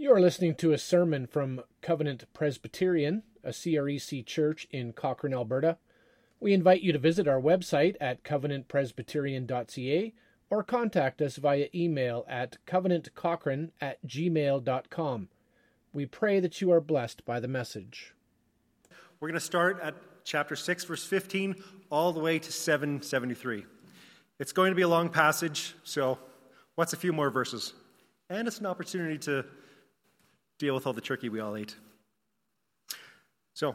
You 0.00 0.14
are 0.14 0.20
listening 0.20 0.54
to 0.54 0.72
a 0.72 0.78
sermon 0.78 1.26
from 1.26 1.60
Covenant 1.82 2.24
Presbyterian, 2.32 3.22
a 3.44 3.50
CREC 3.50 4.24
church 4.24 4.66
in 4.70 4.94
Cochrane, 4.94 5.34
Alberta. 5.34 5.76
We 6.40 6.54
invite 6.54 6.80
you 6.80 6.90
to 6.94 6.98
visit 6.98 7.28
our 7.28 7.38
website 7.38 7.96
at 8.00 8.24
covenantpresbyterian.ca 8.24 10.14
or 10.48 10.62
contact 10.62 11.20
us 11.20 11.36
via 11.36 11.68
email 11.74 12.24
at 12.26 12.56
covenantcochrane 12.66 13.72
at 13.78 13.98
gmail.com. 14.06 15.28
We 15.92 16.06
pray 16.06 16.40
that 16.40 16.62
you 16.62 16.72
are 16.72 16.80
blessed 16.80 17.26
by 17.26 17.38
the 17.38 17.46
message. 17.46 18.14
We're 19.20 19.28
going 19.28 19.34
to 19.34 19.40
start 19.40 19.80
at 19.82 19.96
chapter 20.24 20.56
6, 20.56 20.84
verse 20.84 21.04
15, 21.04 21.62
all 21.90 22.14
the 22.14 22.20
way 22.20 22.38
to 22.38 22.50
773. 22.50 23.66
It's 24.38 24.52
going 24.52 24.70
to 24.70 24.76
be 24.76 24.80
a 24.80 24.88
long 24.88 25.10
passage, 25.10 25.74
so 25.84 26.18
what's 26.74 26.94
a 26.94 26.96
few 26.96 27.12
more 27.12 27.28
verses? 27.28 27.74
And 28.30 28.48
it's 28.48 28.60
an 28.60 28.66
opportunity 28.66 29.18
to 29.18 29.44
deal 30.60 30.74
with 30.74 30.86
all 30.86 30.92
the 30.92 31.00
turkey 31.00 31.30
we 31.30 31.40
all 31.40 31.56
ate. 31.56 31.74
So, 33.54 33.74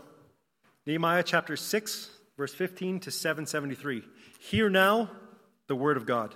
Nehemiah 0.85 1.23
chapter 1.23 1.57
6, 1.57 2.11
verse 2.37 2.53
15 2.53 2.99
to 3.01 3.11
773. 3.11 4.03
Hear 4.39 4.69
now 4.69 5.09
the 5.67 5.75
word 5.75 5.97
of 5.97 6.05
God. 6.05 6.35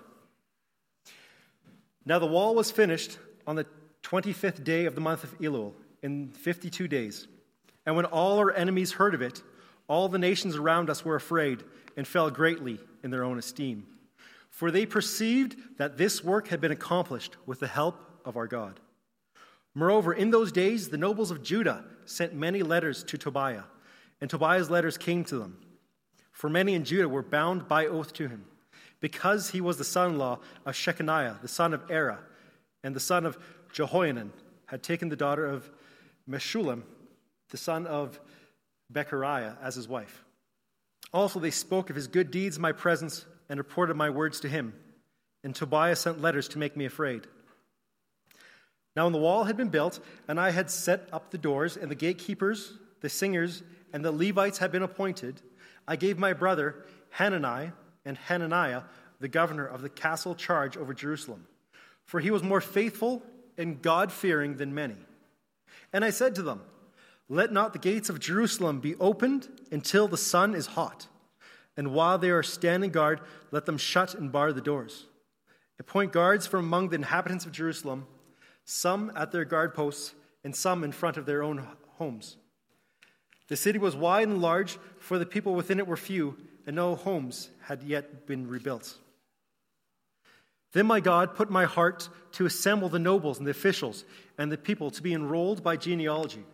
Now 2.04 2.17
the 2.17 2.26
wall 2.26 2.55
was 2.55 2.71
finished 2.71 3.20
on 3.45 3.55
the 3.55 3.67
25th 4.02 4.63
day 4.63 4.85
of 4.85 4.95
the 4.95 5.02
month 5.02 5.23
of 5.23 5.38
Elul, 5.38 5.73
in 6.02 6.30
52 6.30 6.88
days. 6.88 7.27
And 7.85 7.95
when 7.95 8.05
all 8.05 8.40
our 8.40 8.52
enemies 8.52 8.93
heard 8.93 9.13
of 9.13 9.21
it, 9.21 9.43
all 9.88 10.09
the 10.09 10.18
nations 10.18 10.55
around 10.55 10.90
us 10.90 11.05
were 11.05 11.16
afraid 11.16 11.63
and 11.95 12.07
fell 12.07 12.31
greatly 12.31 12.79
in 13.04 13.12
their 13.12 13.23
own 13.23 13.38
esteem. 13.38 13.85
For 14.49 14.71
they 14.71 14.88
perceived 14.88 15.57
that 15.77 15.98
this 15.98 16.23
work 16.23 16.48
had 16.48 16.59
been 16.59 16.71
accomplished 16.71 17.35
with 17.45 17.59
the 17.59 17.68
help 17.68 17.99
of 18.26 18.35
our 18.35 18.48
God. 18.48 18.79
Moreover, 19.80 20.12
in 20.12 20.30
those 20.30 20.52
days, 20.52 20.90
the 20.90 20.98
nobles 20.98 21.32
of 21.32 21.42
Judah 21.42 21.86
sent 22.04 22.34
many 22.34 22.63
letters 22.63 23.02
to 23.05 23.18
Tobiah, 23.18 23.63
and 24.20 24.30
Tobiah's 24.30 24.70
letters 24.70 24.98
came 24.98 25.24
to 25.24 25.40
them. 25.40 25.58
For 26.34 26.49
many 26.49 26.74
in 26.74 26.84
Judah 26.84 27.08
were 27.08 27.24
bound 27.24 27.70
by 27.70 27.86
oath 27.86 28.12
to 28.16 28.27
him, 28.27 28.44
because 28.99 29.52
he 29.52 29.62
was 29.62 29.77
the 29.77 29.86
son 29.86 30.12
in 30.12 30.18
law 30.18 30.40
of 30.66 30.76
Shechaniah, 30.76 31.41
the 31.41 31.48
son 31.48 31.74
of 31.74 31.88
Erah, 31.88 32.20
and 32.84 32.94
the 32.94 32.99
son 32.99 33.26
of 33.26 33.38
Jehohanan, 33.71 34.34
had 34.66 34.84
taken 34.84 35.08
the 35.08 35.16
daughter 35.16 35.46
of 35.46 35.71
Meshullam, 36.30 36.84
the 37.49 37.55
son 37.55 37.88
of 37.88 38.20
Bechariah, 38.90 39.54
as 39.62 39.76
his 39.76 39.88
wife. 39.88 40.26
Also, 41.14 41.40
they 41.40 41.52
spoke 41.52 41.90
of 41.90 41.96
his 41.96 42.08
good 42.08 42.32
deeds 42.32 42.58
in 42.58 42.62
my 42.62 42.74
presence 42.74 43.26
and 43.48 43.58
reported 43.58 43.96
my 43.96 44.10
words 44.10 44.41
to 44.41 44.49
him. 44.49 44.74
And 45.41 45.55
Tobiah 45.55 45.96
sent 45.96 46.21
letters 46.21 46.49
to 46.49 46.60
make 46.60 46.76
me 46.76 46.84
afraid. 46.84 47.27
Now, 48.95 49.05
when 49.05 49.13
the 49.13 49.20
wall 49.20 49.43
had 49.43 49.57
been 49.57 49.70
built, 49.70 49.99
and 50.27 50.40
I 50.40 50.51
had 50.51 50.70
set 50.70 51.07
up 51.13 51.32
the 51.32 51.37
doors, 51.37 51.77
and 51.77 51.90
the 51.90 51.95
gatekeepers, 51.95 52.73
the 53.01 53.09
singers, 53.09 53.63
and 53.93 54.04
the 54.04 54.12
Levites 54.12 54.57
had 54.57 54.71
been 54.71 54.84
appointed, 54.84 55.41
I 55.87 55.96
gave 55.96 56.18
my 56.18 56.34
brother 56.34 56.85
Hanani 57.12 57.71
and 58.05 58.18
Hananiah, 58.18 58.84
the 59.20 59.27
governor 59.27 59.65
of 59.65 59.81
the 59.81 59.90
castle, 59.90 60.35
charge 60.35 60.77
over 60.77 60.93
Jerusalem. 60.93 61.46
For 62.05 62.20
he 62.20 62.31
was 62.31 62.43
more 62.43 62.62
faithful 62.62 63.23
and 63.57 63.81
God 63.81 64.12
fearing 64.12 64.57
than 64.57 64.73
many. 64.73 64.96
And 65.94 66.06
I 66.06 66.09
said 66.09 66.35
to 66.35 66.41
them, 66.41 66.62
Let 67.28 67.51
not 67.51 67.74
the 67.74 67.79
gates 67.79 68.09
of 68.09 68.19
Jerusalem 68.19 68.79
be 68.79 68.96
opened 68.96 69.47
until 69.72 70.07
the 70.07 70.18
sun 70.18 70.56
is 70.56 70.68
hot. 70.68 71.07
And 71.78 71.94
while 71.94 72.18
they 72.18 72.31
are 72.31 72.44
standing 72.44 72.91
guard, 72.91 73.22
let 73.51 73.66
them 73.66 73.78
shut 73.78 74.13
and 74.16 74.31
bar 74.31 74.53
the 74.53 74.62
doors. 74.62 75.06
Appoint 75.79 76.12
guards 76.12 76.46
from 76.46 76.66
among 76.66 76.90
the 76.90 76.96
inhabitants 76.96 77.46
of 77.46 77.51
Jerusalem 77.51 78.06
some 78.69 79.12
at 79.16 79.31
their 79.31 79.45
guard 79.45 79.73
posts, 79.73 80.13
and 80.44 80.56
some 80.56 80.84
in 80.84 80.91
front 80.91 81.17
of 81.17 81.25
their 81.25 81.41
own 81.41 81.67
homes. 81.97 82.38
The 83.47 83.57
city 83.57 83.79
was 83.79 83.95
wide 83.95 84.28
and 84.28 84.41
large, 84.41 84.78
for 85.00 85.17
the 85.17 85.25
people 85.25 85.56
within 85.56 85.79
it 85.79 85.88
were 85.88 85.97
few, 85.97 86.38
and 86.68 86.75
no 86.75 86.96
homes 86.96 87.50
had 87.63 87.81
yet 87.81 88.28
been 88.28 88.47
rebuilt. 88.47 88.97
Then 90.74 90.85
my 90.85 91.00
God 91.00 91.34
put 91.34 91.50
my 91.50 91.66
heart 91.66 92.09
to 92.34 92.46
assemble 92.46 92.90
the 92.90 93.00
nobles 93.00 93.40
and 93.40 93.47
the 93.47 93.52
officials 93.52 94.06
and 94.38 94.52
the 94.52 94.58
people 94.58 94.91
to 94.91 95.02
be 95.02 95.16
enrolled 95.16 95.63
by 95.63 95.75
genealogy. 95.75 96.46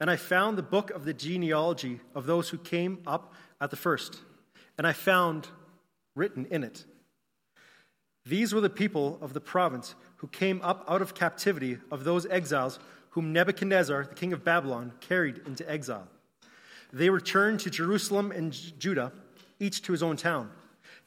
And 0.00 0.10
I 0.10 0.16
found 0.16 0.58
the 0.58 0.62
book 0.62 0.90
of 0.90 1.04
the 1.04 1.14
genealogy 1.14 2.00
of 2.16 2.26
those 2.26 2.48
who 2.48 2.58
came 2.58 2.98
up 3.06 3.32
at 3.60 3.70
the 3.70 3.76
first, 3.76 4.20
and 4.76 4.88
I 4.88 4.92
found 4.92 5.46
written 6.16 6.46
in 6.46 6.64
it 6.64 6.84
these 8.26 8.54
were 8.54 8.60
the 8.60 8.70
people 8.70 9.18
of 9.20 9.34
the 9.34 9.40
province 9.40 9.94
who 10.16 10.28
came 10.28 10.60
up 10.62 10.84
out 10.88 11.02
of 11.02 11.14
captivity 11.14 11.78
of 11.90 12.04
those 12.04 12.26
exiles 12.26 12.78
whom 13.10 13.32
Nebuchadnezzar, 13.32 14.06
the 14.06 14.14
king 14.14 14.32
of 14.32 14.42
Babylon, 14.42 14.92
carried 15.00 15.42
into 15.46 15.70
exile. 15.70 16.08
They 16.92 17.10
returned 17.10 17.60
to 17.60 17.70
Jerusalem 17.70 18.32
and 18.32 18.52
Judah, 18.78 19.12
each 19.60 19.82
to 19.82 19.92
his 19.92 20.02
own 20.02 20.16
town. 20.16 20.50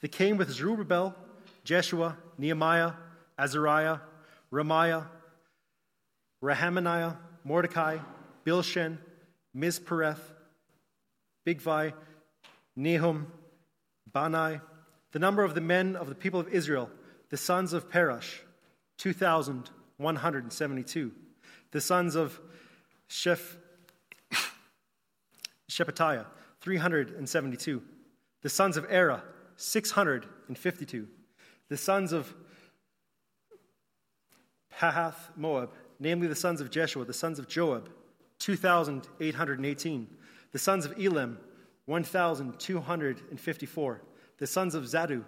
They 0.01 0.07
came 0.07 0.37
with 0.37 0.51
Zerubbabel, 0.51 1.15
Jeshua, 1.63 2.17
Nehemiah, 2.37 2.93
Azariah, 3.37 3.97
Ramiah, 4.53 5.05
Rahamaniah, 6.43 7.17
Mordecai, 7.43 7.97
Bilshan, 8.45 8.99
Mispereth, 9.55 10.19
Bigvai, 11.45 11.93
Nahum, 12.77 13.27
Bani, 14.13 14.59
the 15.13 15.19
number 15.19 15.43
of 15.43 15.55
the 15.55 15.61
men 15.61 15.95
of 15.95 16.09
the 16.09 16.15
people 16.15 16.39
of 16.39 16.47
Israel 16.49 16.89
the 17.29 17.37
sons 17.37 17.73
of 17.73 17.89
Parosh, 17.89 18.39
2,172. 18.97 21.11
The 21.71 21.81
sons 21.81 22.15
of 22.15 22.39
Sheph, 23.07 23.57
Shephatiah, 25.69 26.25
372. 26.61 27.83
The 28.41 28.49
sons 28.49 28.77
of 28.77 28.85
Era, 28.89 29.21
652. 29.57 31.07
The 31.69 31.77
sons 31.77 32.13
of 32.13 32.33
Pahath 34.73 35.35
Moab, 35.35 35.73
namely 35.99 36.27
the 36.27 36.35
sons 36.35 36.61
of 36.61 36.69
Jeshua, 36.69 37.03
the 37.03 37.13
sons 37.13 37.39
of 37.39 37.47
Joab, 37.47 37.89
2,818. 38.39 40.07
The 40.51 40.59
sons 40.59 40.85
of 40.85 40.93
Elam, 40.97 41.39
1,254. 41.85 44.01
The 44.37 44.47
sons 44.47 44.75
of 44.75 44.83
Zadu, 44.83 45.25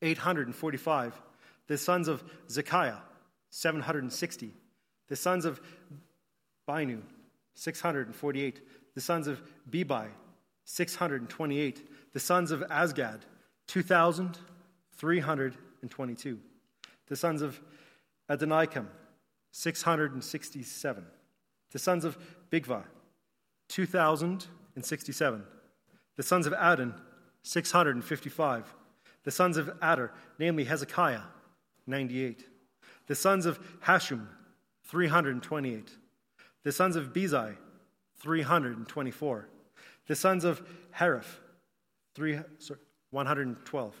845 0.00 1.20
the 1.66 1.78
sons 1.78 2.08
of 2.08 2.22
Zekiah, 2.50 2.98
760. 3.50 4.52
The 5.08 5.16
sons 5.16 5.44
of 5.44 5.60
Binu, 6.68 7.00
648. 7.54 8.60
The 8.94 9.00
sons 9.00 9.26
of 9.26 9.42
Bebai, 9.70 10.08
628. 10.64 11.88
The 12.12 12.20
sons 12.20 12.50
of 12.50 12.62
Asgad, 12.70 13.20
2,322. 13.68 16.38
The 17.06 17.16
sons 17.16 17.42
of 17.42 17.60
Adonikam, 18.30 18.86
667. 19.52 21.04
The 21.70 21.78
sons 21.78 22.04
of 22.04 22.18
Bigva, 22.50 22.82
2,067. 23.68 25.44
The 26.16 26.22
sons 26.22 26.46
of 26.46 26.52
Adon, 26.54 26.94
655. 27.42 28.74
The 29.24 29.30
sons 29.30 29.56
of 29.56 29.68
Adar, 29.82 30.12
namely 30.38 30.64
Hezekiah, 30.64 31.22
98. 31.86 32.46
The 33.06 33.14
sons 33.14 33.46
of 33.46 33.58
Hashum, 33.80 34.26
328. 34.84 35.90
The 36.62 36.72
sons 36.72 36.96
of 36.96 37.12
Bezai, 37.12 37.56
324. 38.18 39.48
The 40.06 40.16
sons 40.16 40.44
of 40.44 40.62
3, 40.98 42.38
sorry, 42.58 42.80
112. 43.10 44.00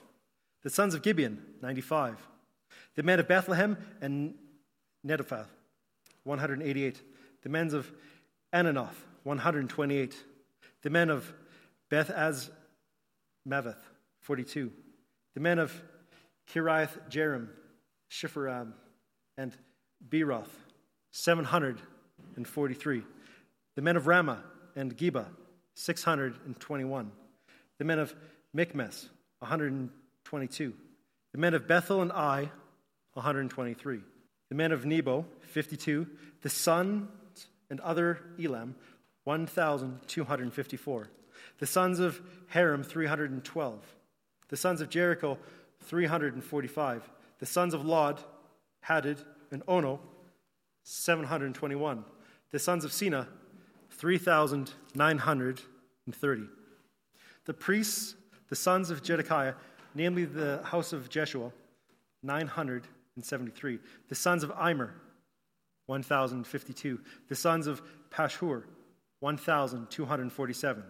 The 0.62 0.70
sons 0.70 0.94
of 0.94 1.02
Gibeon, 1.02 1.42
95. 1.60 2.26
The 2.94 3.02
men 3.02 3.20
of 3.20 3.28
Bethlehem 3.28 3.76
and 4.00 4.34
Netophath, 5.06 5.48
188. 6.24 7.02
The 7.42 7.48
men 7.48 7.74
of 7.74 7.92
Ananoth, 8.52 8.94
128. 9.24 10.24
The 10.82 10.90
men 10.90 11.10
of 11.10 11.32
Beth 11.90 12.10
Az 12.10 12.50
Maveth, 13.46 13.82
42. 14.20 14.72
The 15.34 15.40
men 15.40 15.58
of 15.58 15.82
Kiriath 16.50 16.98
Jearim, 17.10 17.48
Shipharab, 18.14 18.72
and 19.36 19.52
Beeroth, 20.08 20.50
743. 21.10 23.02
The 23.74 23.82
men 23.82 23.96
of 23.96 24.06
Ramah 24.06 24.44
and 24.76 24.96
Geba, 24.96 25.26
621. 25.74 27.10
The 27.78 27.84
men 27.84 27.98
of 27.98 28.14
Michmas, 28.52 29.08
122. 29.40 30.72
The 31.32 31.38
men 31.38 31.54
of 31.54 31.66
Bethel 31.66 32.02
and 32.02 32.12
Ai, 32.12 32.52
123. 33.14 34.00
The 34.48 34.54
men 34.54 34.70
of 34.70 34.86
Nebo, 34.86 35.26
52. 35.40 36.06
The 36.42 36.50
sons 36.50 37.08
and 37.68 37.80
other 37.80 38.20
Elam, 38.40 38.76
1,254. 39.24 41.08
The 41.58 41.66
sons 41.66 41.98
of 41.98 42.20
Haram, 42.48 42.84
312. 42.84 43.96
The 44.48 44.56
sons 44.56 44.80
of 44.80 44.88
Jericho, 44.88 45.36
345. 45.80 47.10
The 47.44 47.50
sons 47.50 47.74
of 47.74 47.84
Lod, 47.84 48.24
Hadid, 48.88 49.18
and 49.50 49.62
Ono, 49.68 50.00
721. 50.84 52.02
The 52.50 52.58
sons 52.58 52.86
of 52.86 52.92
Sina, 52.94 53.28
3,930. 53.90 56.42
The 57.44 57.52
priests, 57.52 58.14
the 58.48 58.56
sons 58.56 58.88
of 58.88 59.02
Jedekiah, 59.02 59.56
namely 59.94 60.24
the 60.24 60.62
house 60.64 60.94
of 60.94 61.10
Jeshua, 61.10 61.52
973. 62.22 63.78
The 64.08 64.14
sons 64.14 64.42
of 64.42 64.50
Immer, 64.52 64.94
1,052. 65.84 66.98
The 67.28 67.36
sons 67.36 67.66
of 67.66 67.82
Pashur, 68.08 68.62
1,247. 69.20 70.82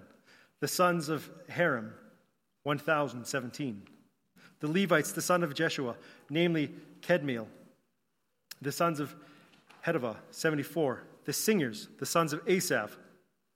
The 0.61 0.69
sons 0.69 1.09
of 1.09 1.29
Harim, 1.49 1.93
1,017. 2.63 3.89
The 4.65 4.71
Levites, 4.71 5.13
the 5.13 5.21
son 5.21 5.43
of 5.43 5.53
Jeshua, 5.53 5.95
namely 6.31 6.73
Kedmiel. 7.03 7.49
The 8.63 8.73
sons 8.73 8.99
of 8.99 9.15
Hedavah, 9.85 10.17
74. 10.31 11.03
The 11.27 11.35
singers, 11.35 11.89
the 11.99 12.07
sons 12.07 12.33
of 12.33 12.41
Asaph, 12.49 12.97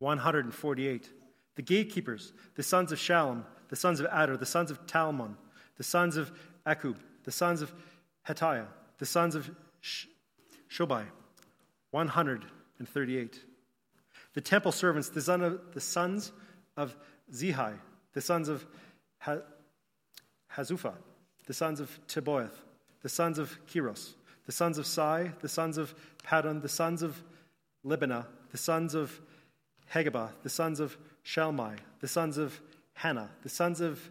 148. 0.01 1.11
The 1.55 1.63
gatekeepers, 1.63 2.35
the 2.57 2.63
sons 2.63 2.93
of 2.93 2.99
Shallum, 2.99 3.45
the 3.71 3.77
sons 3.77 4.01
of 4.01 4.07
Adar, 4.13 4.37
the 4.37 4.45
sons 4.45 4.71
of 4.71 4.87
Talmon, 4.87 5.37
the 5.79 5.83
sons 5.83 6.19
of 6.19 6.31
Akkub, 6.67 6.97
the 7.25 7.33
sons 7.33 7.63
of 7.63 7.73
Hatiah, 8.27 8.67
the 8.99 9.07
sons 9.07 9.35
of 9.35 9.51
Shobai, 10.71 11.07
138. 11.91 13.45
The 14.35 14.41
temple 14.43 14.73
servants, 14.73 15.09
the, 15.09 15.23
son 15.23 15.41
of, 15.41 15.73
the 15.73 15.81
sons 15.81 16.33
of 16.77 16.95
Zehi, 17.33 17.79
the 18.13 18.21
sons 18.21 18.51
of 18.51 18.67
Hazupha, 20.59 20.95
the 21.47 21.55
sons 21.55 21.79
of 21.79 22.01
Teboeth, 22.09 22.51
the 23.03 23.09
sons 23.09 23.39
of 23.39 23.57
Kiros, 23.67 24.15
the 24.45 24.53
sons 24.53 24.77
of 24.77 24.87
Sai, 24.87 25.33
the 25.41 25.49
sons 25.49 25.79
of 25.79 25.95
Padon, 26.25 26.61
the 26.61 26.69
sons 26.69 27.03
of 27.03 27.23
Libana, 27.87 28.27
the 28.51 28.59
sons 28.59 28.95
of 28.95 29.21
Hagabah, 29.93 30.31
the 30.43 30.49
sons 30.49 30.81
of 30.81 30.99
Shalmai, 31.25 31.77
the 32.01 32.09
sons 32.09 32.39
of 32.39 32.61
Hannah, 32.95 33.31
the 33.43 33.49
sons 33.49 33.81
of 33.81 34.11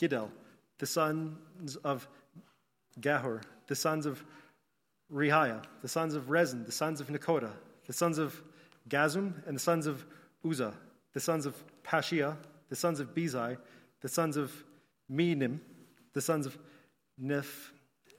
Giddel, 0.00 0.30
the 0.78 0.86
sons 0.86 1.76
of 1.82 2.06
Gahur, 3.00 3.42
the 3.66 3.74
sons 3.74 4.06
of 4.06 4.24
Rehiah, 5.12 5.64
the 5.82 5.88
sons 5.88 6.14
of 6.14 6.30
Rezin, 6.30 6.64
the 6.64 6.72
sons 6.72 7.00
of 7.00 7.08
Nekoda, 7.08 7.50
the 7.86 7.92
sons 7.92 8.18
of 8.18 8.40
Gazum, 8.88 9.32
and 9.46 9.56
the 9.56 9.60
sons 9.60 9.86
of 9.86 10.06
Uzzah, 10.48 10.74
the 11.12 11.20
sons 11.20 11.44
of 11.44 11.56
Pashia, 11.82 12.36
the 12.68 12.76
sons 12.76 13.00
of 13.00 13.14
Bezai, 13.14 13.56
the 14.00 14.08
sons 14.08 14.36
of 14.36 14.52
Menim, 15.10 15.58
the 16.12 16.20
sons 16.20 16.46
of 16.46 16.58
Neph, 17.20 17.70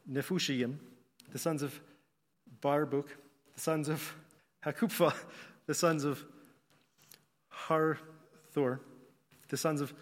Nephushim, 0.10 0.78
the 1.32 1.40
sons 1.40 1.62
of 1.62 1.80
Barbuk, 2.62 3.08
the 3.54 3.62
sons 3.62 3.90
of 3.90 4.16
Hakupha, 4.66 5.14
the 5.66 5.74
sons 5.74 6.04
of 6.04 6.24
Harthor, 7.50 8.80
the 9.50 9.58
sons 9.58 9.82
of 9.82 9.94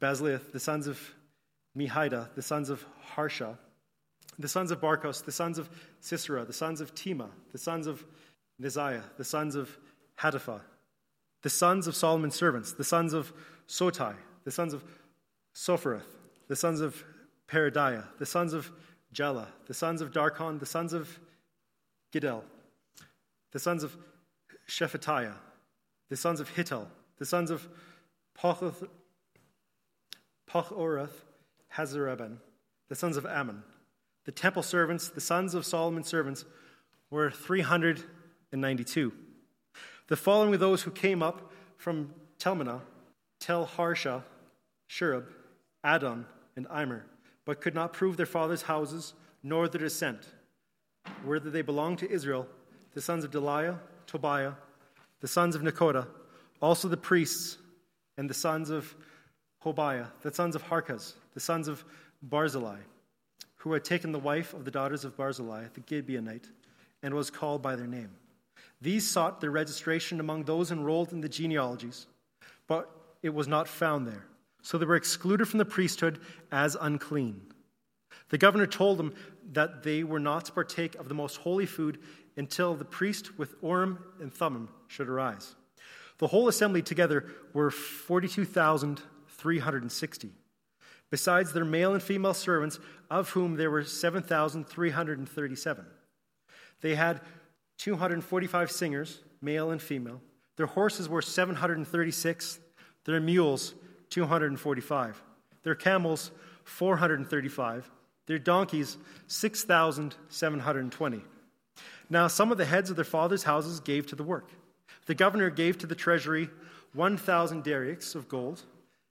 Basliath, 0.00 0.52
the 0.52 0.60
sons 0.60 0.86
of 0.86 1.14
Mehida, 1.76 2.34
the 2.34 2.42
sons 2.42 2.70
of 2.70 2.84
Harsha, 3.00 3.58
the 4.38 4.48
sons 4.48 4.70
of 4.70 4.80
Barkos, 4.80 5.24
the 5.24 5.32
sons 5.32 5.58
of 5.58 5.68
Sisera, 6.00 6.44
the 6.44 6.52
sons 6.52 6.80
of 6.80 6.94
Tema, 6.94 7.28
the 7.52 7.58
sons 7.58 7.86
of 7.86 8.04
Neziah, 8.60 9.04
the 9.16 9.24
sons 9.24 9.54
of 9.54 9.76
Hatapha, 10.18 10.60
the 11.42 11.50
sons 11.50 11.86
of 11.86 11.94
Solomon's 11.94 12.34
servants, 12.34 12.72
the 12.72 12.84
sons 12.84 13.12
of 13.12 13.32
Sotai, 13.68 14.14
the 14.44 14.50
sons 14.50 14.72
of 14.72 14.84
Sophereth, 15.54 16.19
the 16.50 16.56
sons 16.56 16.80
of 16.80 17.04
Peradiah, 17.46 18.02
the 18.18 18.26
sons 18.26 18.52
of 18.54 18.72
Jela, 19.14 19.46
the 19.68 19.72
sons 19.72 20.00
of 20.00 20.10
Darkon, 20.10 20.58
the 20.58 20.66
sons 20.66 20.92
of 20.92 21.20
Giddel, 22.12 22.42
the 23.52 23.60
sons 23.60 23.84
of 23.84 23.96
Shephatiah, 24.68 25.36
the 26.08 26.16
sons 26.16 26.40
of 26.40 26.52
Hittel, 26.52 26.88
the 27.18 27.24
sons 27.24 27.52
of 27.52 27.68
Pochorath, 28.36 28.82
Hazareben, 31.68 32.38
the 32.88 32.96
sons 32.96 33.16
of 33.16 33.24
Ammon. 33.24 33.62
The 34.24 34.32
temple 34.32 34.64
servants, 34.64 35.08
the 35.08 35.20
sons 35.20 35.54
of 35.54 35.64
Solomon's 35.64 36.08
servants, 36.08 36.44
were 37.10 37.30
392. 37.30 39.12
The 40.08 40.16
following 40.16 40.54
of 40.54 40.58
those 40.58 40.82
who 40.82 40.90
came 40.90 41.22
up 41.22 41.52
from 41.76 42.12
Telmanah, 42.40 42.80
Tel 43.38 43.66
Harsha, 43.66 44.24
Shurab, 44.88 45.26
Adon, 45.84 46.26
and 46.66 46.82
Immer, 46.82 47.06
but 47.44 47.60
could 47.60 47.74
not 47.74 47.92
prove 47.92 48.16
their 48.16 48.26
fathers' 48.26 48.62
houses 48.62 49.14
nor 49.42 49.68
their 49.68 49.80
descent, 49.80 50.26
whether 51.24 51.50
they 51.50 51.62
belonged 51.62 51.98
to 51.98 52.10
Israel, 52.10 52.46
the 52.94 53.00
sons 53.00 53.24
of 53.24 53.30
Deliah, 53.30 53.78
Tobiah, 54.06 54.52
the 55.20 55.28
sons 55.28 55.54
of 55.54 55.62
Nekoda, 55.62 56.06
also 56.60 56.88
the 56.88 56.96
priests, 56.96 57.58
and 58.16 58.28
the 58.28 58.34
sons 58.34 58.68
of 58.68 58.94
Hobiah, 59.64 60.06
the 60.22 60.32
sons 60.32 60.54
of 60.54 60.62
Harkaz, 60.62 61.14
the 61.34 61.40
sons 61.40 61.68
of 61.68 61.84
Barzillai, 62.22 62.78
who 63.56 63.72
had 63.72 63.84
taken 63.84 64.12
the 64.12 64.18
wife 64.18 64.52
of 64.52 64.64
the 64.64 64.70
daughters 64.70 65.04
of 65.04 65.16
Barzillai, 65.16 65.64
the 65.74 65.80
Gibeonite, 65.80 66.50
and 67.02 67.14
was 67.14 67.30
called 67.30 67.62
by 67.62 67.76
their 67.76 67.86
name. 67.86 68.10
These 68.82 69.08
sought 69.08 69.40
their 69.40 69.50
registration 69.50 70.20
among 70.20 70.44
those 70.44 70.70
enrolled 70.70 71.12
in 71.12 71.20
the 71.20 71.28
genealogies, 71.28 72.06
but 72.66 72.90
it 73.22 73.32
was 73.34 73.48
not 73.48 73.68
found 73.68 74.06
there. 74.06 74.26
So 74.62 74.78
they 74.78 74.86
were 74.86 74.96
excluded 74.96 75.46
from 75.46 75.58
the 75.58 75.64
priesthood 75.64 76.20
as 76.52 76.76
unclean. 76.80 77.40
The 78.28 78.38
governor 78.38 78.66
told 78.66 78.98
them 78.98 79.14
that 79.52 79.82
they 79.82 80.04
were 80.04 80.20
not 80.20 80.44
to 80.46 80.52
partake 80.52 80.94
of 80.96 81.08
the 81.08 81.14
most 81.14 81.38
holy 81.38 81.66
food 81.66 81.98
until 82.36 82.74
the 82.74 82.84
priest 82.84 83.38
with 83.38 83.54
Urim 83.62 83.98
and 84.20 84.32
Thummim 84.32 84.68
should 84.86 85.08
arise. 85.08 85.56
The 86.18 86.28
whole 86.28 86.48
assembly 86.48 86.82
together 86.82 87.26
were 87.52 87.70
42,360, 87.70 90.30
besides 91.10 91.52
their 91.52 91.64
male 91.64 91.94
and 91.94 92.02
female 92.02 92.34
servants, 92.34 92.78
of 93.10 93.30
whom 93.30 93.56
there 93.56 93.70
were 93.70 93.84
7,337. 93.84 95.86
They 96.82 96.94
had 96.94 97.22
245 97.78 98.70
singers, 98.70 99.20
male 99.40 99.70
and 99.70 99.80
female. 99.80 100.20
Their 100.56 100.66
horses 100.66 101.08
were 101.08 101.22
736, 101.22 102.58
their 103.04 103.20
mules 103.20 103.74
245, 104.10 105.22
their 105.62 105.74
camels 105.74 106.30
435, 106.64 107.90
their 108.26 108.38
donkeys 108.38 108.96
6,720. 109.26 111.22
Now, 112.08 112.26
some 112.26 112.52
of 112.52 112.58
the 112.58 112.64
heads 112.64 112.90
of 112.90 112.96
their 112.96 113.04
fathers' 113.04 113.44
houses 113.44 113.80
gave 113.80 114.06
to 114.06 114.16
the 114.16 114.24
work. 114.24 114.50
The 115.06 115.14
governor 115.14 115.48
gave 115.50 115.78
to 115.78 115.86
the 115.86 115.94
treasury 115.94 116.50
1,000 116.92 117.64
darics 117.64 118.14
of 118.14 118.28
gold, 118.28 118.64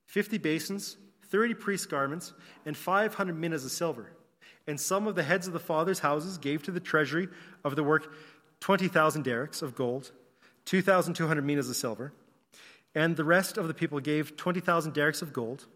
50 0.06 0.38
basins, 0.38 0.96
30 1.30 1.54
priest 1.54 1.88
garments, 1.88 2.34
and 2.66 2.76
500 2.76 3.36
minas 3.36 3.64
of 3.64 3.70
silver. 3.70 4.12
And 4.66 4.78
some 4.78 5.06
of 5.06 5.14
the 5.14 5.22
heads 5.22 5.46
of 5.46 5.52
the 5.52 5.58
fathers' 5.58 6.00
houses 6.00 6.36
gave 6.36 6.62
to 6.64 6.70
the 6.70 6.80
treasury 6.80 7.28
of 7.64 7.76
the 7.76 7.84
work 7.84 8.12
20,000 8.60 9.24
darics 9.24 9.62
of 9.62 9.74
gold, 9.74 10.12
2,200 10.66 11.42
minas 11.42 11.70
of 11.70 11.76
silver. 11.76 12.12
And 12.94 13.16
the 13.16 13.24
rest 13.24 13.56
of 13.56 13.68
the 13.68 13.74
people 13.74 14.00
gave 14.00 14.36
20,000 14.36 14.92
darics 14.92 15.22
of 15.22 15.32
gold, 15.32 15.66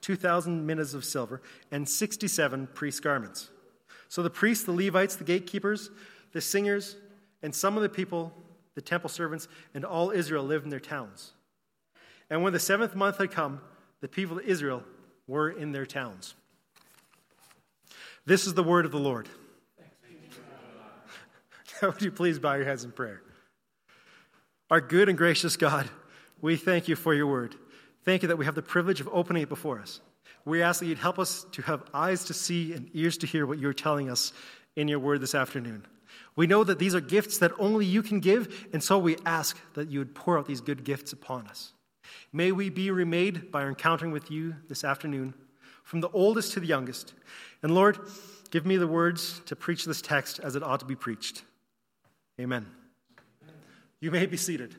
2,000 0.00 0.66
minas 0.66 0.94
of 0.94 1.04
silver, 1.04 1.42
and 1.70 1.88
67 1.88 2.68
priest 2.74 3.02
garments. 3.02 3.50
So 4.08 4.22
the 4.22 4.30
priests, 4.30 4.64
the 4.64 4.72
Levites, 4.72 5.16
the 5.16 5.24
gatekeepers, 5.24 5.90
the 6.32 6.40
singers, 6.40 6.96
and 7.42 7.54
some 7.54 7.76
of 7.76 7.82
the 7.82 7.88
people, 7.88 8.32
the 8.74 8.80
temple 8.80 9.08
servants, 9.08 9.48
and 9.74 9.84
all 9.84 10.10
Israel 10.10 10.44
lived 10.44 10.64
in 10.64 10.70
their 10.70 10.80
towns. 10.80 11.32
And 12.30 12.42
when 12.42 12.52
the 12.52 12.60
seventh 12.60 12.94
month 12.94 13.18
had 13.18 13.30
come, 13.30 13.60
the 14.00 14.08
people 14.08 14.38
of 14.38 14.44
Israel 14.44 14.82
were 15.26 15.50
in 15.50 15.72
their 15.72 15.86
towns. 15.86 16.34
This 18.24 18.46
is 18.46 18.54
the 18.54 18.62
word 18.62 18.84
of 18.84 18.92
the 18.92 18.98
Lord. 18.98 19.28
Would 21.82 22.02
you 22.02 22.12
please 22.12 22.38
bow 22.38 22.54
your 22.54 22.64
heads 22.64 22.84
in 22.84 22.92
prayer? 22.92 23.22
Our 24.72 24.80
good 24.80 25.10
and 25.10 25.18
gracious 25.18 25.58
God, 25.58 25.86
we 26.40 26.56
thank 26.56 26.88
you 26.88 26.96
for 26.96 27.12
your 27.12 27.26
word. 27.26 27.54
Thank 28.04 28.22
you 28.22 28.28
that 28.28 28.38
we 28.38 28.46
have 28.46 28.54
the 28.54 28.62
privilege 28.62 29.02
of 29.02 29.08
opening 29.12 29.42
it 29.42 29.50
before 29.50 29.78
us. 29.78 30.00
We 30.46 30.62
ask 30.62 30.80
that 30.80 30.86
you'd 30.86 30.96
help 30.96 31.18
us 31.18 31.44
to 31.52 31.60
have 31.60 31.82
eyes 31.92 32.24
to 32.24 32.32
see 32.32 32.72
and 32.72 32.88
ears 32.94 33.18
to 33.18 33.26
hear 33.26 33.44
what 33.44 33.58
you're 33.58 33.74
telling 33.74 34.08
us 34.08 34.32
in 34.74 34.88
your 34.88 34.98
word 34.98 35.20
this 35.20 35.34
afternoon. 35.34 35.84
We 36.36 36.46
know 36.46 36.64
that 36.64 36.78
these 36.78 36.94
are 36.94 37.02
gifts 37.02 37.36
that 37.36 37.52
only 37.58 37.84
you 37.84 38.02
can 38.02 38.18
give, 38.20 38.66
and 38.72 38.82
so 38.82 38.98
we 38.98 39.18
ask 39.26 39.60
that 39.74 39.90
you 39.90 39.98
would 39.98 40.14
pour 40.14 40.38
out 40.38 40.46
these 40.46 40.62
good 40.62 40.84
gifts 40.84 41.12
upon 41.12 41.48
us. 41.48 41.74
May 42.32 42.50
we 42.50 42.70
be 42.70 42.90
remade 42.90 43.52
by 43.52 43.64
our 43.64 43.68
encountering 43.68 44.10
with 44.10 44.30
you 44.30 44.56
this 44.70 44.84
afternoon, 44.84 45.34
from 45.84 46.00
the 46.00 46.08
oldest 46.14 46.54
to 46.54 46.60
the 46.60 46.66
youngest. 46.66 47.12
And 47.62 47.74
Lord, 47.74 47.98
give 48.50 48.64
me 48.64 48.78
the 48.78 48.86
words 48.86 49.42
to 49.44 49.54
preach 49.54 49.84
this 49.84 50.00
text 50.00 50.40
as 50.40 50.56
it 50.56 50.62
ought 50.62 50.80
to 50.80 50.86
be 50.86 50.96
preached. 50.96 51.42
Amen. 52.40 52.64
You 54.02 54.10
may 54.10 54.26
be 54.26 54.36
seated. 54.36 54.74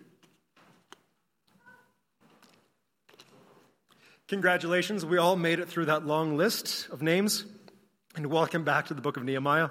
Congratulations, 4.27 5.05
we 5.05 5.17
all 5.17 5.37
made 5.37 5.59
it 5.59 5.69
through 5.69 5.85
that 5.85 6.05
long 6.05 6.35
list 6.35 6.89
of 6.89 7.01
names, 7.01 7.45
and 8.17 8.25
welcome 8.25 8.65
back 8.65 8.87
to 8.87 8.93
the 8.93 9.01
book 9.01 9.15
of 9.15 9.23
Nehemiah. 9.23 9.69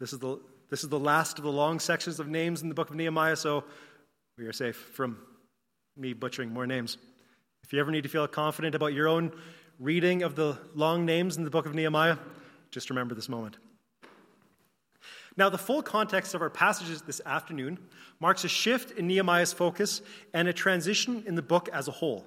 This 0.00 0.12
is 0.12 0.18
the, 0.18 0.40
this 0.70 0.82
is 0.82 0.90
the 0.90 0.98
last 0.98 1.38
of 1.38 1.44
the 1.44 1.52
long 1.52 1.78
sections 1.78 2.18
of 2.18 2.26
names 2.26 2.62
in 2.62 2.68
the 2.68 2.74
book 2.74 2.90
of 2.90 2.96
Nehemiah, 2.96 3.36
so 3.36 3.62
we 4.36 4.46
are 4.46 4.52
safe 4.52 4.76
from 4.76 5.18
me 5.96 6.12
butchering 6.12 6.52
more 6.52 6.66
names. 6.66 6.98
If 7.62 7.72
you 7.72 7.78
ever 7.78 7.92
need 7.92 8.02
to 8.02 8.08
feel 8.08 8.26
confident 8.26 8.74
about 8.74 8.92
your 8.92 9.06
own 9.06 9.30
reading 9.78 10.24
of 10.24 10.34
the 10.34 10.58
long 10.74 11.06
names 11.06 11.36
in 11.36 11.44
the 11.44 11.50
book 11.50 11.66
of 11.66 11.76
Nehemiah, 11.76 12.16
just 12.72 12.90
remember 12.90 13.14
this 13.14 13.28
moment. 13.28 13.56
Now, 15.36 15.48
the 15.48 15.58
full 15.58 15.82
context 15.82 16.34
of 16.34 16.42
our 16.42 16.50
passages 16.50 17.02
this 17.02 17.20
afternoon 17.24 17.78
marks 18.20 18.44
a 18.44 18.48
shift 18.48 18.98
in 18.98 19.06
Nehemiah's 19.06 19.52
focus 19.52 20.02
and 20.34 20.46
a 20.46 20.52
transition 20.52 21.24
in 21.26 21.34
the 21.34 21.42
book 21.42 21.68
as 21.72 21.88
a 21.88 21.92
whole. 21.92 22.26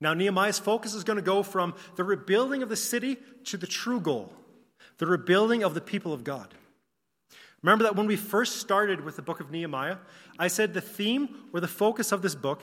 Now, 0.00 0.14
Nehemiah's 0.14 0.58
focus 0.58 0.94
is 0.94 1.02
going 1.04 1.16
to 1.16 1.22
go 1.22 1.42
from 1.42 1.74
the 1.96 2.04
rebuilding 2.04 2.62
of 2.62 2.68
the 2.68 2.76
city 2.76 3.16
to 3.44 3.56
the 3.56 3.66
true 3.66 4.00
goal, 4.00 4.32
the 4.98 5.06
rebuilding 5.06 5.64
of 5.64 5.74
the 5.74 5.80
people 5.80 6.12
of 6.12 6.24
God. 6.24 6.54
Remember 7.62 7.84
that 7.84 7.96
when 7.96 8.06
we 8.06 8.16
first 8.16 8.56
started 8.56 9.04
with 9.04 9.16
the 9.16 9.22
book 9.22 9.40
of 9.40 9.50
Nehemiah, 9.50 9.96
I 10.38 10.48
said 10.48 10.74
the 10.74 10.80
theme 10.80 11.28
or 11.52 11.60
the 11.60 11.66
focus 11.66 12.12
of 12.12 12.22
this 12.22 12.34
book 12.34 12.62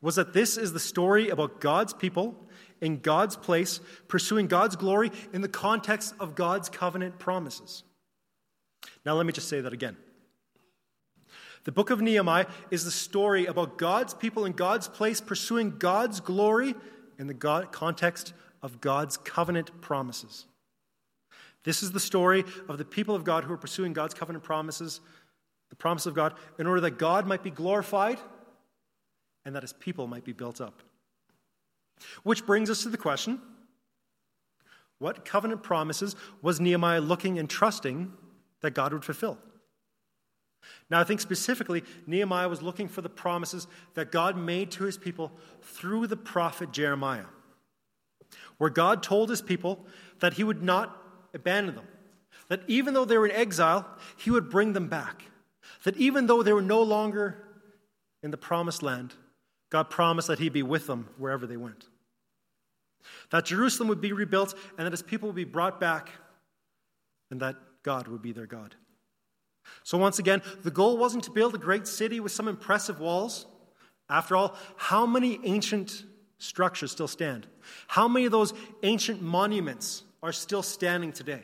was 0.00 0.16
that 0.16 0.32
this 0.32 0.56
is 0.56 0.72
the 0.72 0.80
story 0.80 1.28
about 1.28 1.60
God's 1.60 1.94
people 1.94 2.34
in 2.80 2.98
God's 2.98 3.36
place, 3.36 3.80
pursuing 4.08 4.48
God's 4.48 4.74
glory 4.74 5.12
in 5.32 5.40
the 5.40 5.48
context 5.48 6.14
of 6.18 6.34
God's 6.34 6.68
covenant 6.68 7.18
promises. 7.18 7.84
Now, 9.04 9.14
let 9.14 9.26
me 9.26 9.32
just 9.32 9.48
say 9.48 9.60
that 9.60 9.72
again. 9.72 9.96
The 11.64 11.72
book 11.72 11.90
of 11.90 12.00
Nehemiah 12.00 12.46
is 12.70 12.84
the 12.84 12.90
story 12.90 13.46
about 13.46 13.78
God's 13.78 14.12
people 14.12 14.44
in 14.44 14.52
God's 14.52 14.86
place 14.86 15.20
pursuing 15.20 15.78
God's 15.78 16.20
glory 16.20 16.74
in 17.18 17.26
the 17.26 17.34
God, 17.34 17.72
context 17.72 18.34
of 18.62 18.80
God's 18.80 19.16
covenant 19.16 19.80
promises. 19.80 20.46
This 21.64 21.82
is 21.82 21.92
the 21.92 22.00
story 22.00 22.44
of 22.68 22.76
the 22.76 22.84
people 22.84 23.14
of 23.14 23.24
God 23.24 23.44
who 23.44 23.52
are 23.52 23.58
pursuing 23.58 23.94
God's 23.94 24.12
covenant 24.12 24.44
promises, 24.44 25.00
the 25.70 25.76
promise 25.76 26.04
of 26.04 26.14
God, 26.14 26.34
in 26.58 26.66
order 26.66 26.82
that 26.82 26.98
God 26.98 27.26
might 27.26 27.42
be 27.42 27.50
glorified 27.50 28.18
and 29.46 29.54
that 29.54 29.62
his 29.62 29.72
people 29.72 30.06
might 30.06 30.24
be 30.24 30.32
built 30.32 30.60
up. 30.60 30.82
Which 32.22 32.44
brings 32.44 32.68
us 32.68 32.82
to 32.82 32.90
the 32.90 32.98
question 32.98 33.40
what 34.98 35.24
covenant 35.24 35.62
promises 35.62 36.14
was 36.40 36.60
Nehemiah 36.60 37.00
looking 37.00 37.38
and 37.38 37.48
trusting 37.50 38.12
that 38.64 38.72
God 38.72 38.94
would 38.94 39.04
fulfill? 39.04 39.36
Now, 40.88 40.98
I 40.98 41.04
think 41.04 41.20
specifically, 41.20 41.84
Nehemiah 42.06 42.48
was 42.48 42.62
looking 42.62 42.88
for 42.88 43.02
the 43.02 43.10
promises 43.10 43.66
that 43.92 44.10
God 44.10 44.38
made 44.38 44.70
to 44.72 44.84
his 44.84 44.96
people 44.96 45.32
through 45.60 46.06
the 46.06 46.16
prophet 46.16 46.72
Jeremiah, 46.72 47.26
where 48.56 48.70
God 48.70 49.02
told 49.02 49.28
his 49.28 49.42
people 49.42 49.84
that 50.20 50.32
he 50.32 50.44
would 50.44 50.62
not 50.62 50.96
abandon 51.34 51.74
them, 51.74 51.86
that 52.48 52.62
even 52.68 52.94
though 52.94 53.04
they 53.04 53.18
were 53.18 53.26
in 53.26 53.36
exile, 53.36 53.86
he 54.16 54.30
would 54.30 54.48
bring 54.48 54.72
them 54.72 54.88
back, 54.88 55.24
that 55.84 55.98
even 55.98 56.26
though 56.26 56.42
they 56.42 56.54
were 56.54 56.62
no 56.62 56.82
longer 56.82 57.36
in 58.22 58.30
the 58.30 58.38
promised 58.38 58.82
land, 58.82 59.12
God 59.68 59.90
promised 59.90 60.28
that 60.28 60.38
he'd 60.38 60.54
be 60.54 60.62
with 60.62 60.86
them 60.86 61.10
wherever 61.18 61.46
they 61.46 61.58
went. 61.58 61.84
That 63.30 63.44
Jerusalem 63.44 63.90
would 63.90 64.00
be 64.00 64.12
rebuilt 64.12 64.54
and 64.78 64.86
that 64.86 64.92
his 64.94 65.02
people 65.02 65.28
would 65.28 65.36
be 65.36 65.44
brought 65.44 65.78
back 65.78 66.08
and 67.30 67.40
that 67.40 67.56
God 67.84 68.08
would 68.08 68.22
be 68.22 68.32
their 68.32 68.46
God. 68.46 68.74
So, 69.82 69.96
once 69.96 70.18
again, 70.18 70.42
the 70.62 70.70
goal 70.70 70.98
wasn't 70.98 71.24
to 71.24 71.30
build 71.30 71.54
a 71.54 71.58
great 71.58 71.86
city 71.86 72.18
with 72.18 72.32
some 72.32 72.48
impressive 72.48 72.98
walls. 72.98 73.46
After 74.10 74.36
all, 74.36 74.56
how 74.76 75.06
many 75.06 75.38
ancient 75.44 76.04
structures 76.38 76.90
still 76.90 77.08
stand? 77.08 77.46
How 77.86 78.08
many 78.08 78.26
of 78.26 78.32
those 78.32 78.52
ancient 78.82 79.22
monuments 79.22 80.02
are 80.22 80.32
still 80.32 80.62
standing 80.62 81.12
today? 81.12 81.42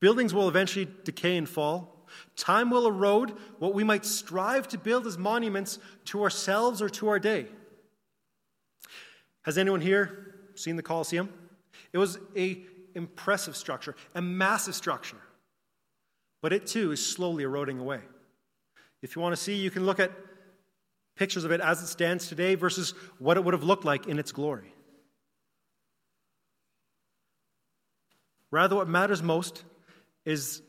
Buildings 0.00 0.32
will 0.32 0.48
eventually 0.48 0.88
decay 1.04 1.36
and 1.36 1.48
fall. 1.48 2.06
Time 2.36 2.70
will 2.70 2.86
erode 2.86 3.34
what 3.58 3.74
we 3.74 3.84
might 3.84 4.06
strive 4.06 4.68
to 4.68 4.78
build 4.78 5.06
as 5.06 5.18
monuments 5.18 5.78
to 6.06 6.22
ourselves 6.22 6.80
or 6.80 6.88
to 6.88 7.08
our 7.08 7.18
day. 7.18 7.46
Has 9.42 9.58
anyone 9.58 9.80
here 9.80 10.34
seen 10.54 10.76
the 10.76 10.82
Colosseum? 10.82 11.32
It 11.92 11.98
was 11.98 12.18
a 12.36 12.62
impressive 12.94 13.56
structure, 13.56 13.94
a 14.14 14.22
massive 14.22 14.74
structure. 14.74 15.18
But 16.40 16.52
it 16.52 16.66
too 16.66 16.92
is 16.92 17.04
slowly 17.04 17.44
eroding 17.44 17.78
away. 17.78 18.00
If 19.02 19.16
you 19.16 19.22
want 19.22 19.34
to 19.34 19.42
see, 19.42 19.54
you 19.54 19.70
can 19.70 19.86
look 19.86 20.00
at 20.00 20.12
pictures 21.16 21.44
of 21.44 21.50
it 21.50 21.60
as 21.60 21.82
it 21.82 21.88
stands 21.88 22.28
today 22.28 22.54
versus 22.54 22.94
what 23.18 23.36
it 23.36 23.44
would 23.44 23.54
have 23.54 23.64
looked 23.64 23.84
like 23.84 24.06
in 24.06 24.18
its 24.18 24.32
glory. 24.32 24.72
Rather, 28.50 28.76
what 28.76 28.88
matters 28.88 29.22
most 29.22 29.64
is 30.24 30.62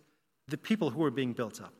the 0.47 0.57
people 0.57 0.89
who 0.89 1.03
are 1.03 1.11
being 1.11 1.33
built 1.33 1.61
up. 1.61 1.73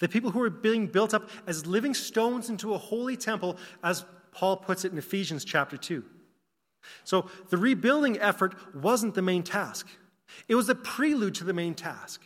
The 0.00 0.08
people 0.08 0.30
who 0.30 0.42
are 0.42 0.50
being 0.50 0.86
built 0.86 1.14
up 1.14 1.30
as 1.46 1.66
living 1.66 1.94
stones 1.94 2.50
into 2.50 2.74
a 2.74 2.78
holy 2.78 3.16
temple, 3.16 3.56
as 3.82 4.04
Paul 4.32 4.56
puts 4.56 4.84
it 4.84 4.92
in 4.92 4.98
Ephesians 4.98 5.44
chapter 5.44 5.76
2. 5.76 6.04
So 7.04 7.28
the 7.50 7.56
rebuilding 7.56 8.18
effort 8.18 8.54
wasn't 8.74 9.14
the 9.14 9.22
main 9.22 9.42
task, 9.42 9.86
it 10.48 10.54
was 10.54 10.66
the 10.66 10.74
prelude 10.74 11.34
to 11.36 11.44
the 11.44 11.52
main 11.52 11.74
task. 11.74 12.22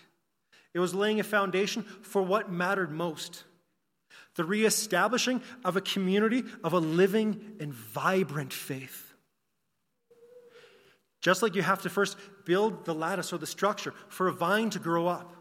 It 0.75 0.81
was 0.81 0.95
laying 0.95 1.19
a 1.19 1.25
foundation 1.25 1.83
for 1.83 2.23
what 2.23 2.53
mattered 2.53 2.93
most 2.93 3.45
the 4.39 4.45
reestablishing 4.45 5.43
of 5.65 5.77
a 5.77 5.81
community 5.81 6.45
of 6.63 6.73
a 6.73 6.79
living 6.79 7.57
and 7.59 7.75
vibrant 7.75 8.53
faith. 8.53 9.13
Just 11.21 11.43
like 11.43 11.57
you 11.57 11.63
have 11.63 11.83
to 11.83 11.91
first 11.91 12.17
build 12.45 12.85
the 12.85 12.95
lattice 12.95 13.33
or 13.33 13.39
the 13.39 13.49
structure 13.49 13.93
for 14.07 14.29
a 14.29 14.33
vine 14.33 14.71
to 14.71 14.79
grow 14.79 15.09
up, 15.09 15.35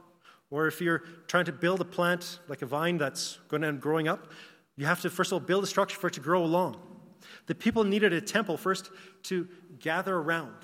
or 0.50 0.65
if 0.65 0.81
you're 0.81 1.03
trying 1.27 1.45
to 1.45 1.51
build 1.51 1.79
a 1.79 1.86
plant 1.86 2.39
like 2.47 2.63
a 2.63 2.65
vine 2.65 2.97
that's 2.97 3.38
going 3.50 3.62
to 3.62 3.67
end 3.67 3.81
growing 3.81 4.07
up, 4.07 4.31
you 4.75 4.88
have 4.88 5.01
to 5.01 5.12
first 5.12 5.31
of 5.31 5.33
all 5.33 5.39
build 5.41 5.63
a 5.63 5.67
structure 5.67 5.95
for 5.95 6.07
it 6.07 6.13
to 6.13 6.19
grow 6.19 6.43
along. 6.43 6.77
The 7.47 7.55
people 7.55 7.83
needed 7.83 8.13
a 8.13 8.21
temple 8.21 8.57
first 8.57 8.89
to 9.24 9.47
gather 9.79 10.15
around 10.15 10.55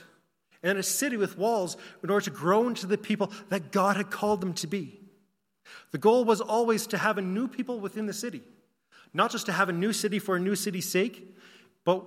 and 0.63 0.77
a 0.77 0.83
city 0.83 1.17
with 1.17 1.37
walls 1.37 1.77
in 2.03 2.09
order 2.09 2.23
to 2.23 2.31
grow 2.31 2.67
into 2.67 2.87
the 2.87 2.97
people 2.97 3.31
that 3.49 3.71
God 3.71 3.97
had 3.97 4.09
called 4.09 4.41
them 4.41 4.53
to 4.55 4.67
be. 4.67 4.99
The 5.91 5.97
goal 5.97 6.25
was 6.25 6.41
always 6.41 6.87
to 6.87 6.97
have 6.97 7.17
a 7.17 7.21
new 7.21 7.47
people 7.47 7.79
within 7.79 8.05
the 8.05 8.13
city, 8.13 8.41
not 9.13 9.31
just 9.31 9.45
to 9.47 9.51
have 9.51 9.69
a 9.69 9.73
new 9.73 9.93
city 9.93 10.19
for 10.19 10.35
a 10.35 10.39
new 10.39 10.55
city's 10.55 10.89
sake, 10.89 11.35
but 11.83 12.05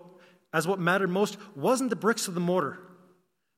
as 0.52 0.66
what 0.66 0.80
mattered 0.80 1.10
most 1.10 1.36
wasn't 1.54 1.90
the 1.90 1.96
bricks 1.96 2.28
of 2.28 2.34
the 2.34 2.40
mortar, 2.40 2.78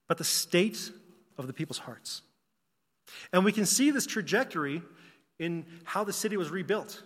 but 0.08 0.18
the 0.18 0.24
state 0.24 0.90
of 1.36 1.46
the 1.46 1.52
people's 1.52 1.78
hearts. 1.78 2.22
And 3.32 3.44
we 3.44 3.52
can 3.52 3.66
see 3.66 3.90
this 3.90 4.06
trajectory 4.06 4.82
in 5.38 5.64
how 5.84 6.04
the 6.04 6.12
city 6.12 6.36
was 6.36 6.50
rebuilt. 6.50 7.02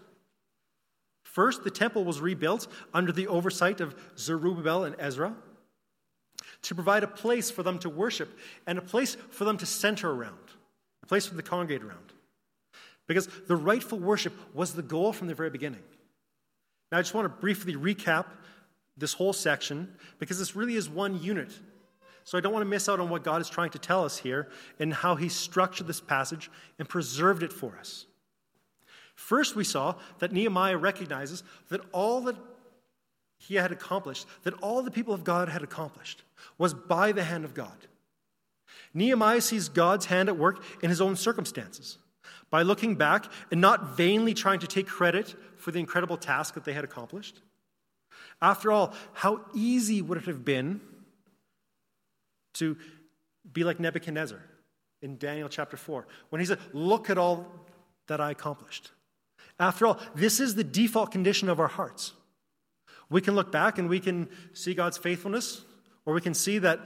First, 1.33 1.65
the 1.65 1.71
temple 1.71 2.05
was 2.05 2.21
rebuilt 2.21 2.69
under 2.93 3.11
the 3.11 3.27
oversight 3.27 3.81
of 3.81 3.95
Zerubbabel 4.19 4.85
and 4.85 4.95
Ezra 4.99 5.35
to 6.61 6.75
provide 6.75 7.03
a 7.03 7.07
place 7.07 7.51
for 7.51 7.63
them 7.63 7.79
to 7.79 7.89
worship 7.89 8.39
and 8.67 8.77
a 8.77 8.83
place 8.83 9.17
for 9.31 9.47
them 9.47 9.57
to 9.57 9.65
center 9.65 10.11
around, 10.11 10.37
a 11.03 11.07
place 11.07 11.25
for 11.25 11.33
them 11.35 11.43
to 11.43 11.49
congregate 11.49 11.83
around. 11.83 12.13
Because 13.09 13.29
the 13.49 13.57
rightful 13.57 13.99
worship 13.99 14.35
was 14.55 14.75
the 14.75 14.83
goal 14.83 15.15
from 15.15 15.27
the 15.27 15.35
very 15.35 15.49
beginning. 15.49 15.83
Now, 16.91 16.99
I 16.99 17.01
just 17.01 17.15
want 17.15 17.25
to 17.25 17.41
briefly 17.41 17.77
recap 17.77 18.27
this 18.99 19.15
whole 19.15 19.33
section 19.33 19.91
because 20.19 20.39
this 20.39 20.55
really 20.55 20.77
is 20.77 20.91
one 20.91 21.23
unit. 21.23 21.51
So 22.25 22.37
I 22.37 22.43
don't 22.43 22.53
want 22.53 22.63
to 22.63 22.69
miss 22.69 22.91
out 22.91 23.01
on 23.01 23.09
what 23.09 23.25
God 23.25 23.41
is 23.41 23.49
trying 23.49 23.71
to 23.71 23.79
tell 23.79 24.05
us 24.05 24.19
here 24.19 24.51
and 24.79 24.93
how 24.93 25.17
He 25.17 25.31
structured 25.31 25.87
this 25.87 26.01
passage 26.01 26.51
and 26.79 26.87
preserved 26.87 27.43
it 27.43 27.55
for 27.55 27.75
us. 27.81 28.05
First, 29.15 29.55
we 29.57 29.65
saw 29.65 29.95
that 30.19 30.33
Nehemiah 30.33 30.77
recognizes 30.77 31.43
that 31.69 31.81
all 31.93 32.23
that 32.23 32.37
he 33.39 33.57
had 33.57 33.73
accomplished, 33.73 34.27
that 34.45 34.55
all 34.63 34.83
the 34.83 34.91
people 34.91 35.13
of 35.15 35.25
God 35.25 35.49
had 35.49 35.63
accomplished, 35.63 36.23
was 36.59 36.75
by 36.75 37.13
the 37.13 37.25
hand 37.25 37.45
of 37.45 37.55
God. 37.55 37.77
Nehemiah 38.95 39.41
sees 39.41 39.69
God's 39.69 40.07
hand 40.07 40.29
at 40.29 40.37
work 40.37 40.63
in 40.83 40.91
his 40.91 41.01
own 41.01 41.17
circumstances 41.17 41.99
by 42.51 42.63
looking 42.63 42.95
back 42.95 43.27
and 43.51 43.61
not 43.61 43.97
vainly 43.97 44.35
trying 44.35 44.61
to 44.61 44.67
take 44.67 44.87
credit 44.87 45.35
for 45.57 45.71
the 45.71 45.81
incredible 45.81 46.17
task 46.17 46.55
that 46.55 46.65
they 46.65 46.73
had 46.73 46.85
accomplished. 46.85 47.41
After 48.41 48.71
all, 48.71 48.95
how 49.13 49.41
easy 49.55 50.03
would 50.03 50.19
it 50.19 50.25
have 50.25 50.45
been 50.45 50.81
to 52.55 52.77
be 53.51 53.65
like 53.65 53.81
Nebuchadnezzar 53.81 54.41
in 55.01 55.17
Daniel 55.17 55.49
chapter 55.49 55.77
4 55.77 56.07
when 56.31 56.41
he 56.41 56.47
said, 56.47 56.59
Look 56.73 57.09
at 57.11 57.19
all 57.19 57.47
that 58.09 58.21
I 58.21 58.31
accomplished? 58.31 58.91
After 59.63 59.87
all, 59.87 60.01
this 60.17 60.41
is 60.41 60.57
the 60.57 60.65
default 60.65 61.13
condition 61.13 61.49
of 61.49 61.61
our 61.61 61.69
hearts. 61.69 62.15
We 63.09 63.21
can 63.21 63.37
look 63.37 63.53
back 63.53 63.79
and 63.79 63.89
we 63.89 64.01
can 64.01 64.29
see 64.55 64.75
God's 64.75 64.99
faithfulness, 64.99 65.63
or 66.05 66.15
we 66.15 66.21
can 66.21 66.35
see 66.35 66.59
that 66.59 66.81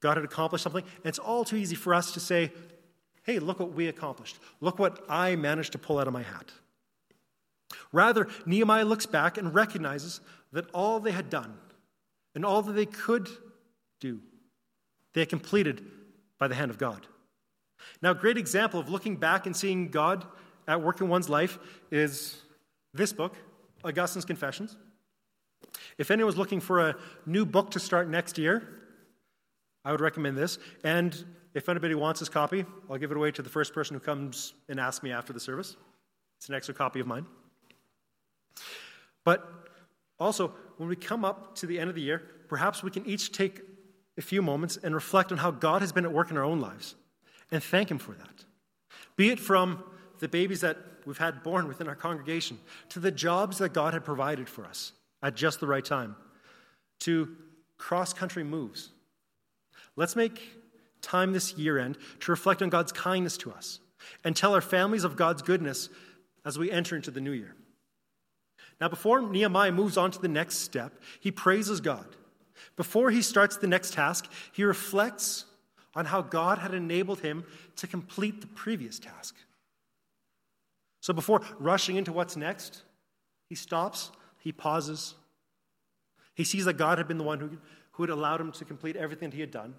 God 0.00 0.16
had 0.16 0.24
accomplished 0.24 0.62
something. 0.62 0.82
And 0.82 1.04
it's 1.04 1.18
all 1.18 1.44
too 1.44 1.56
easy 1.56 1.74
for 1.74 1.92
us 1.92 2.12
to 2.12 2.20
say, 2.20 2.52
hey, 3.24 3.38
look 3.38 3.60
what 3.60 3.74
we 3.74 3.88
accomplished. 3.88 4.38
Look 4.62 4.78
what 4.78 5.04
I 5.10 5.36
managed 5.36 5.72
to 5.72 5.78
pull 5.78 5.98
out 5.98 6.06
of 6.06 6.14
my 6.14 6.22
hat. 6.22 6.52
Rather, 7.92 8.28
Nehemiah 8.46 8.86
looks 8.86 9.04
back 9.04 9.36
and 9.36 9.54
recognizes 9.54 10.22
that 10.52 10.70
all 10.72 11.00
they 11.00 11.12
had 11.12 11.28
done 11.28 11.52
and 12.34 12.46
all 12.46 12.62
that 12.62 12.72
they 12.72 12.86
could 12.86 13.28
do, 14.00 14.20
they 15.12 15.20
had 15.20 15.28
completed 15.28 15.84
by 16.38 16.48
the 16.48 16.54
hand 16.54 16.70
of 16.70 16.78
God. 16.78 17.06
Now, 18.00 18.12
a 18.12 18.14
great 18.14 18.38
example 18.38 18.80
of 18.80 18.88
looking 18.88 19.16
back 19.16 19.44
and 19.44 19.54
seeing 19.54 19.88
God 19.88 20.24
at 20.66 20.82
work 20.82 21.00
in 21.00 21.08
one's 21.08 21.28
life 21.28 21.58
is 21.90 22.40
this 22.92 23.12
book, 23.12 23.36
Augustine's 23.84 24.24
Confessions. 24.24 24.76
If 25.98 26.10
anyone's 26.10 26.36
looking 26.36 26.60
for 26.60 26.88
a 26.88 26.96
new 27.26 27.44
book 27.44 27.70
to 27.72 27.80
start 27.80 28.08
next 28.08 28.38
year, 28.38 28.62
I 29.84 29.92
would 29.92 30.00
recommend 30.00 30.36
this. 30.36 30.58
And 30.82 31.24
if 31.52 31.68
anybody 31.68 31.94
wants 31.94 32.20
this 32.20 32.28
copy, 32.28 32.64
I'll 32.90 32.98
give 32.98 33.10
it 33.10 33.16
away 33.16 33.30
to 33.32 33.42
the 33.42 33.50
first 33.50 33.74
person 33.74 33.94
who 33.94 34.00
comes 34.00 34.54
and 34.68 34.80
asks 34.80 35.02
me 35.02 35.12
after 35.12 35.32
the 35.32 35.40
service. 35.40 35.76
It's 36.38 36.48
an 36.48 36.54
extra 36.54 36.74
copy 36.74 37.00
of 37.00 37.06
mine. 37.06 37.26
But 39.24 39.48
also, 40.18 40.54
when 40.76 40.88
we 40.88 40.96
come 40.96 41.24
up 41.24 41.54
to 41.56 41.66
the 41.66 41.78
end 41.78 41.90
of 41.90 41.96
the 41.96 42.02
year, 42.02 42.22
perhaps 42.48 42.82
we 42.82 42.90
can 42.90 43.06
each 43.06 43.32
take 43.32 43.60
a 44.16 44.22
few 44.22 44.42
moments 44.42 44.78
and 44.82 44.94
reflect 44.94 45.32
on 45.32 45.38
how 45.38 45.50
God 45.50 45.80
has 45.80 45.92
been 45.92 46.04
at 46.04 46.12
work 46.12 46.30
in 46.30 46.36
our 46.36 46.44
own 46.44 46.60
lives 46.60 46.94
and 47.50 47.62
thank 47.62 47.90
Him 47.90 47.98
for 47.98 48.12
that. 48.12 48.44
Be 49.16 49.30
it 49.30 49.38
from 49.38 49.82
the 50.20 50.28
babies 50.28 50.60
that 50.60 50.78
we've 51.06 51.18
had 51.18 51.42
born 51.42 51.68
within 51.68 51.88
our 51.88 51.94
congregation 51.94 52.58
to 52.90 53.00
the 53.00 53.10
jobs 53.10 53.58
that 53.58 53.72
God 53.72 53.94
had 53.94 54.04
provided 54.04 54.48
for 54.48 54.64
us 54.64 54.92
at 55.22 55.34
just 55.34 55.60
the 55.60 55.66
right 55.66 55.84
time 55.84 56.16
to 57.00 57.36
cross 57.78 58.12
country 58.12 58.44
moves. 58.44 58.90
Let's 59.96 60.16
make 60.16 60.40
time 61.02 61.32
this 61.32 61.54
year 61.54 61.78
end 61.78 61.98
to 62.20 62.32
reflect 62.32 62.62
on 62.62 62.70
God's 62.70 62.92
kindness 62.92 63.36
to 63.38 63.52
us 63.52 63.80
and 64.24 64.34
tell 64.34 64.54
our 64.54 64.60
families 64.60 65.04
of 65.04 65.16
God's 65.16 65.42
goodness 65.42 65.88
as 66.44 66.58
we 66.58 66.70
enter 66.70 66.96
into 66.96 67.10
the 67.10 67.20
new 67.20 67.32
year. 67.32 67.54
Now, 68.80 68.88
before 68.88 69.20
Nehemiah 69.20 69.72
moves 69.72 69.96
on 69.96 70.10
to 70.10 70.20
the 70.20 70.28
next 70.28 70.58
step, 70.58 71.00
he 71.20 71.30
praises 71.30 71.80
God. 71.80 72.06
Before 72.76 73.10
he 73.10 73.22
starts 73.22 73.56
the 73.56 73.66
next 73.66 73.94
task, 73.94 74.30
he 74.52 74.64
reflects 74.64 75.44
on 75.94 76.06
how 76.06 76.22
God 76.22 76.58
had 76.58 76.74
enabled 76.74 77.20
him 77.20 77.44
to 77.76 77.86
complete 77.86 78.40
the 78.40 78.46
previous 78.48 78.98
task. 78.98 79.36
So 81.04 81.12
before 81.12 81.42
rushing 81.58 81.96
into 81.96 82.14
what's 82.14 82.34
next, 82.34 82.80
he 83.50 83.54
stops, 83.54 84.10
he 84.38 84.52
pauses. 84.52 85.12
He 86.34 86.44
sees 86.44 86.64
that 86.64 86.78
God 86.78 86.96
had 86.96 87.06
been 87.06 87.18
the 87.18 87.24
one 87.24 87.40
who, 87.40 87.58
who 87.92 88.04
had 88.04 88.08
allowed 88.08 88.40
him 88.40 88.52
to 88.52 88.64
complete 88.64 88.96
everything 88.96 89.30
he 89.30 89.40
had 89.40 89.50
done, 89.50 89.74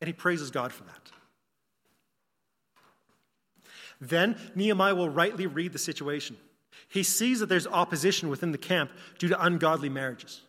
and 0.00 0.06
he 0.06 0.12
praises 0.12 0.52
God 0.52 0.72
for 0.72 0.84
that. 0.84 1.10
Then 4.00 4.36
Nehemiah 4.54 4.94
will 4.94 5.08
rightly 5.08 5.48
read 5.48 5.72
the 5.72 5.80
situation. 5.80 6.36
He 6.88 7.02
sees 7.02 7.40
that 7.40 7.48
there's 7.48 7.66
opposition 7.66 8.28
within 8.28 8.52
the 8.52 8.56
camp 8.56 8.92
due 9.18 9.30
to 9.30 9.44
ungodly 9.44 9.88
marriages. 9.88 10.42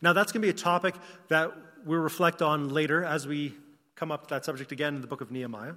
Now, 0.00 0.12
that's 0.12 0.30
going 0.30 0.42
to 0.42 0.46
be 0.46 0.50
a 0.50 0.62
topic 0.62 0.94
that 1.26 1.50
we'll 1.84 1.98
reflect 1.98 2.42
on 2.42 2.68
later 2.68 3.04
as 3.04 3.26
we 3.26 3.56
come 3.96 4.12
up 4.12 4.28
to 4.28 4.34
that 4.34 4.44
subject 4.44 4.70
again 4.70 4.94
in 4.94 5.00
the 5.00 5.08
book 5.08 5.20
of 5.20 5.32
Nehemiah. 5.32 5.72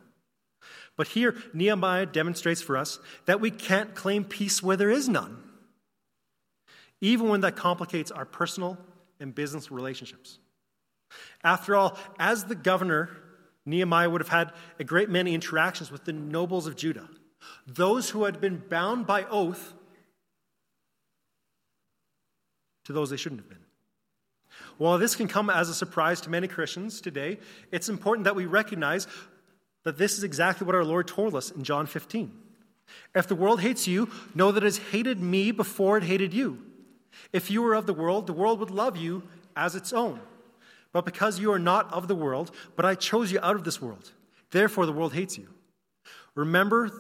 But 0.97 1.09
here, 1.09 1.35
Nehemiah 1.53 2.05
demonstrates 2.05 2.61
for 2.61 2.77
us 2.77 2.99
that 3.25 3.41
we 3.41 3.51
can't 3.51 3.95
claim 3.95 4.23
peace 4.23 4.63
where 4.63 4.77
there 4.77 4.89
is 4.89 5.09
none, 5.09 5.43
even 7.01 7.29
when 7.29 7.41
that 7.41 7.55
complicates 7.55 8.11
our 8.11 8.25
personal 8.25 8.77
and 9.19 9.35
business 9.35 9.71
relationships. 9.71 10.39
After 11.43 11.75
all, 11.75 11.97
as 12.17 12.45
the 12.45 12.55
governor, 12.55 13.09
Nehemiah 13.65 14.09
would 14.09 14.21
have 14.21 14.29
had 14.29 14.53
a 14.79 14.83
great 14.83 15.09
many 15.09 15.33
interactions 15.33 15.91
with 15.91 16.05
the 16.05 16.13
nobles 16.13 16.67
of 16.67 16.75
Judah, 16.75 17.09
those 17.67 18.09
who 18.09 18.23
had 18.25 18.39
been 18.39 18.63
bound 18.69 19.05
by 19.05 19.23
oath 19.25 19.73
to 22.85 22.93
those 22.93 23.09
they 23.09 23.17
shouldn't 23.17 23.41
have 23.41 23.49
been. 23.49 23.59
While 24.77 24.97
this 24.97 25.15
can 25.15 25.27
come 25.27 25.49
as 25.49 25.69
a 25.69 25.73
surprise 25.73 26.21
to 26.21 26.29
many 26.29 26.47
Christians 26.47 27.01
today, 27.01 27.39
it's 27.71 27.89
important 27.89 28.25
that 28.25 28.35
we 28.35 28.45
recognize 28.45 29.07
that 29.85 29.97
this 29.97 30.17
is 30.17 30.23
exactly 30.23 30.65
what 30.65 30.75
our 30.75 30.83
Lord 30.83 31.07
told 31.07 31.35
us 31.35 31.51
in 31.51 31.63
John 31.63 31.85
15. 31.85 32.31
If 33.15 33.27
the 33.27 33.35
world 33.35 33.61
hates 33.61 33.87
you, 33.87 34.09
know 34.33 34.51
that 34.51 34.63
it 34.63 34.67
has 34.67 34.77
hated 34.77 35.21
me 35.21 35.51
before 35.51 35.97
it 35.97 36.03
hated 36.03 36.33
you. 36.33 36.61
If 37.31 37.49
you 37.49 37.61
were 37.61 37.75
of 37.75 37.85
the 37.85 37.93
world, 37.93 38.27
the 38.27 38.33
world 38.33 38.59
would 38.59 38.71
love 38.71 38.97
you 38.97 39.23
as 39.55 39.75
its 39.75 39.93
own. 39.93 40.19
But 40.91 41.05
because 41.05 41.39
you 41.39 41.51
are 41.51 41.59
not 41.59 41.91
of 41.93 42.07
the 42.07 42.15
world, 42.15 42.51
but 42.75 42.85
I 42.85 42.95
chose 42.95 43.31
you 43.31 43.39
out 43.41 43.55
of 43.55 43.63
this 43.63 43.81
world, 43.81 44.11
therefore 44.51 44.85
the 44.85 44.91
world 44.91 45.13
hates 45.13 45.37
you. 45.37 45.47
Remember 46.33 46.91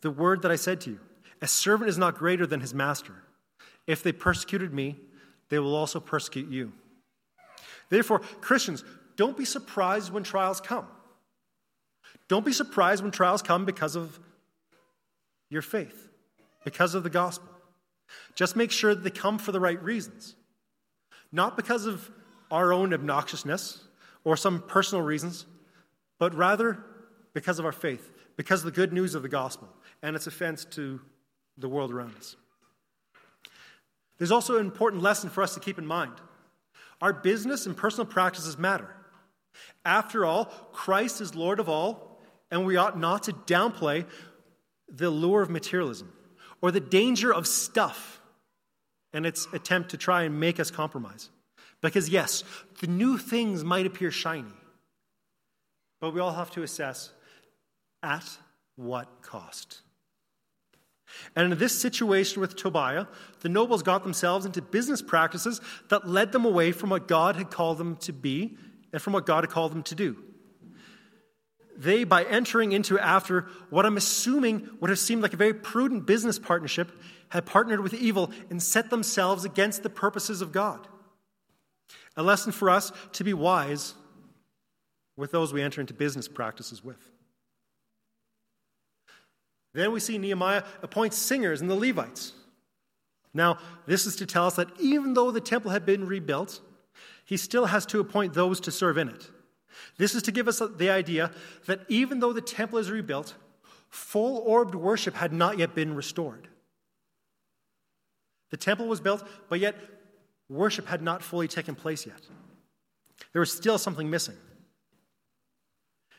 the 0.00 0.10
word 0.10 0.42
that 0.42 0.50
I 0.50 0.56
said 0.56 0.80
to 0.82 0.90
you 0.90 1.00
A 1.42 1.46
servant 1.46 1.90
is 1.90 1.98
not 1.98 2.16
greater 2.16 2.46
than 2.46 2.60
his 2.60 2.72
master. 2.72 3.14
If 3.86 4.02
they 4.02 4.12
persecuted 4.12 4.72
me, 4.72 4.96
they 5.48 5.58
will 5.58 5.74
also 5.74 6.00
persecute 6.00 6.48
you. 6.48 6.72
Therefore, 7.88 8.20
Christians, 8.40 8.84
don't 9.16 9.36
be 9.36 9.44
surprised 9.44 10.12
when 10.12 10.22
trials 10.22 10.60
come. 10.60 10.86
Don't 12.30 12.44
be 12.44 12.52
surprised 12.52 13.02
when 13.02 13.10
trials 13.10 13.42
come 13.42 13.64
because 13.64 13.96
of 13.96 14.20
your 15.48 15.62
faith, 15.62 16.08
because 16.64 16.94
of 16.94 17.02
the 17.02 17.10
gospel. 17.10 17.48
Just 18.36 18.54
make 18.54 18.70
sure 18.70 18.94
that 18.94 19.02
they 19.02 19.10
come 19.10 19.36
for 19.36 19.50
the 19.50 19.58
right 19.58 19.82
reasons, 19.82 20.36
not 21.32 21.56
because 21.56 21.86
of 21.86 22.08
our 22.48 22.72
own 22.72 22.92
obnoxiousness 22.92 23.82
or 24.22 24.36
some 24.36 24.62
personal 24.62 25.04
reasons, 25.04 25.44
but 26.20 26.32
rather 26.32 26.78
because 27.34 27.58
of 27.58 27.64
our 27.64 27.72
faith, 27.72 28.12
because 28.36 28.60
of 28.60 28.66
the 28.66 28.80
good 28.80 28.92
news 28.92 29.16
of 29.16 29.22
the 29.22 29.28
gospel 29.28 29.68
and 30.00 30.14
its 30.14 30.28
offense 30.28 30.64
to 30.66 31.00
the 31.58 31.68
world 31.68 31.92
around 31.92 32.14
us. 32.14 32.36
There's 34.18 34.30
also 34.30 34.56
an 34.56 34.66
important 34.66 35.02
lesson 35.02 35.30
for 35.30 35.42
us 35.42 35.54
to 35.54 35.60
keep 35.60 35.78
in 35.78 35.86
mind. 35.86 36.12
Our 37.00 37.12
business 37.12 37.66
and 37.66 37.76
personal 37.76 38.06
practices 38.06 38.56
matter. 38.56 38.94
After 39.84 40.24
all, 40.24 40.44
Christ 40.72 41.20
is 41.20 41.34
Lord 41.34 41.58
of 41.58 41.68
all, 41.68 42.09
and 42.50 42.66
we 42.66 42.76
ought 42.76 42.98
not 42.98 43.24
to 43.24 43.32
downplay 43.32 44.06
the 44.88 45.10
lure 45.10 45.42
of 45.42 45.50
materialism 45.50 46.12
or 46.60 46.70
the 46.70 46.80
danger 46.80 47.32
of 47.32 47.46
stuff 47.46 48.20
and 49.12 49.26
its 49.26 49.46
attempt 49.52 49.90
to 49.90 49.96
try 49.96 50.22
and 50.22 50.38
make 50.38 50.60
us 50.60 50.70
compromise. 50.70 51.30
Because, 51.80 52.08
yes, 52.08 52.44
the 52.80 52.86
new 52.86 53.16
things 53.16 53.64
might 53.64 53.86
appear 53.86 54.10
shiny, 54.10 54.52
but 56.00 56.12
we 56.12 56.20
all 56.20 56.32
have 56.32 56.50
to 56.52 56.62
assess 56.62 57.10
at 58.02 58.24
what 58.76 59.22
cost. 59.22 59.80
And 61.34 61.52
in 61.52 61.58
this 61.58 61.78
situation 61.78 62.40
with 62.40 62.56
Tobiah, 62.56 63.06
the 63.40 63.48
nobles 63.48 63.82
got 63.82 64.04
themselves 64.04 64.46
into 64.46 64.62
business 64.62 65.02
practices 65.02 65.60
that 65.88 66.06
led 66.06 66.32
them 66.32 66.44
away 66.44 66.72
from 66.72 66.90
what 66.90 67.08
God 67.08 67.36
had 67.36 67.50
called 67.50 67.78
them 67.78 67.96
to 67.96 68.12
be 68.12 68.56
and 68.92 69.02
from 69.02 69.12
what 69.12 69.26
God 69.26 69.44
had 69.44 69.50
called 69.50 69.72
them 69.72 69.82
to 69.84 69.94
do. 69.94 70.22
They, 71.80 72.04
by 72.04 72.24
entering 72.24 72.72
into 72.72 72.98
after 72.98 73.46
what 73.70 73.86
I'm 73.86 73.96
assuming 73.96 74.68
would 74.80 74.90
have 74.90 74.98
seemed 74.98 75.22
like 75.22 75.32
a 75.32 75.38
very 75.38 75.54
prudent 75.54 76.04
business 76.04 76.38
partnership, 76.38 76.92
had 77.30 77.46
partnered 77.46 77.80
with 77.80 77.94
evil 77.94 78.30
and 78.50 78.62
set 78.62 78.90
themselves 78.90 79.46
against 79.46 79.82
the 79.82 79.88
purposes 79.88 80.42
of 80.42 80.52
God. 80.52 80.86
A 82.18 82.22
lesson 82.22 82.52
for 82.52 82.68
us 82.68 82.92
to 83.12 83.24
be 83.24 83.32
wise 83.32 83.94
with 85.16 85.30
those 85.30 85.54
we 85.54 85.62
enter 85.62 85.80
into 85.80 85.94
business 85.94 86.28
practices 86.28 86.84
with. 86.84 86.98
Then 89.72 89.90
we 89.90 90.00
see 90.00 90.18
Nehemiah 90.18 90.64
appoints 90.82 91.16
singers 91.16 91.62
and 91.62 91.70
the 91.70 91.74
Levites. 91.74 92.34
Now, 93.32 93.56
this 93.86 94.04
is 94.04 94.16
to 94.16 94.26
tell 94.26 94.46
us 94.46 94.56
that 94.56 94.68
even 94.78 95.14
though 95.14 95.30
the 95.30 95.40
temple 95.40 95.70
had 95.70 95.86
been 95.86 96.06
rebuilt, 96.06 96.60
he 97.24 97.38
still 97.38 97.64
has 97.64 97.86
to 97.86 98.00
appoint 98.00 98.34
those 98.34 98.60
to 98.60 98.70
serve 98.70 98.98
in 98.98 99.08
it. 99.08 99.30
This 99.96 100.14
is 100.14 100.22
to 100.24 100.32
give 100.32 100.48
us 100.48 100.62
the 100.76 100.90
idea 100.90 101.30
that 101.66 101.80
even 101.88 102.20
though 102.20 102.32
the 102.32 102.40
temple 102.40 102.78
is 102.78 102.90
rebuilt, 102.90 103.34
full 103.88 104.38
orbed 104.38 104.74
worship 104.74 105.14
had 105.14 105.32
not 105.32 105.58
yet 105.58 105.74
been 105.74 105.94
restored. 105.94 106.48
The 108.50 108.56
temple 108.56 108.86
was 108.86 109.00
built, 109.00 109.26
but 109.48 109.60
yet 109.60 109.76
worship 110.48 110.86
had 110.86 111.02
not 111.02 111.22
fully 111.22 111.48
taken 111.48 111.74
place 111.74 112.06
yet. 112.06 112.20
There 113.32 113.40
was 113.40 113.52
still 113.52 113.78
something 113.78 114.10
missing. 114.10 114.36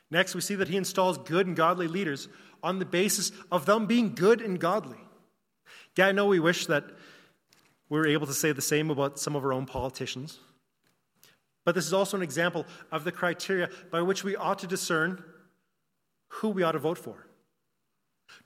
Next, 0.10 0.36
we 0.36 0.42
see 0.42 0.56
that 0.56 0.68
he 0.68 0.78
installs 0.78 1.18
good 1.18 1.48
and 1.48 1.56
godly 1.56 1.88
leaders 1.88 2.28
on 2.64 2.80
the 2.80 2.86
basis 2.86 3.32
of 3.52 3.66
them 3.66 3.86
being 3.86 4.14
good 4.14 4.42
and 4.42 4.60
godly. 4.60 5.00
Yeah, 5.98 6.08
I 6.08 6.12
know 6.12 6.28
we 6.28 6.40
wish 6.40 6.68
that 6.68 6.86
we 7.90 8.00
were 8.00 8.08
able 8.08 8.28
to 8.28 8.34
say 8.34 8.52
the 8.52 8.62
same 8.62 8.90
about 8.90 9.20
some 9.20 9.36
of 9.36 9.44
our 9.44 9.54
own 9.54 9.66
politicians. 9.66 10.40
But 11.64 11.76
this 11.76 11.86
is 11.86 11.94
also 11.94 12.18
an 12.18 12.24
example 12.24 12.66
of 12.92 13.04
the 13.04 13.12
criteria 13.12 13.70
by 13.92 14.02
which 14.02 14.24
we 14.24 14.36
ought 14.36 14.60
to 14.60 14.68
discern 14.68 15.24
who 16.30 16.50
we 16.50 16.64
ought 16.64 16.72
to 16.72 16.80
vote 16.80 16.98
for. 16.98 17.28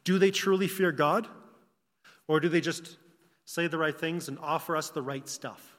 Do 0.03 0.19
they 0.19 0.31
truly 0.31 0.67
fear 0.67 0.91
God? 0.91 1.27
Or 2.27 2.39
do 2.39 2.49
they 2.49 2.61
just 2.61 2.97
say 3.45 3.67
the 3.67 3.77
right 3.77 3.97
things 3.97 4.27
and 4.27 4.39
offer 4.39 4.75
us 4.75 4.89
the 4.89 5.01
right 5.01 5.27
stuff? 5.29 5.77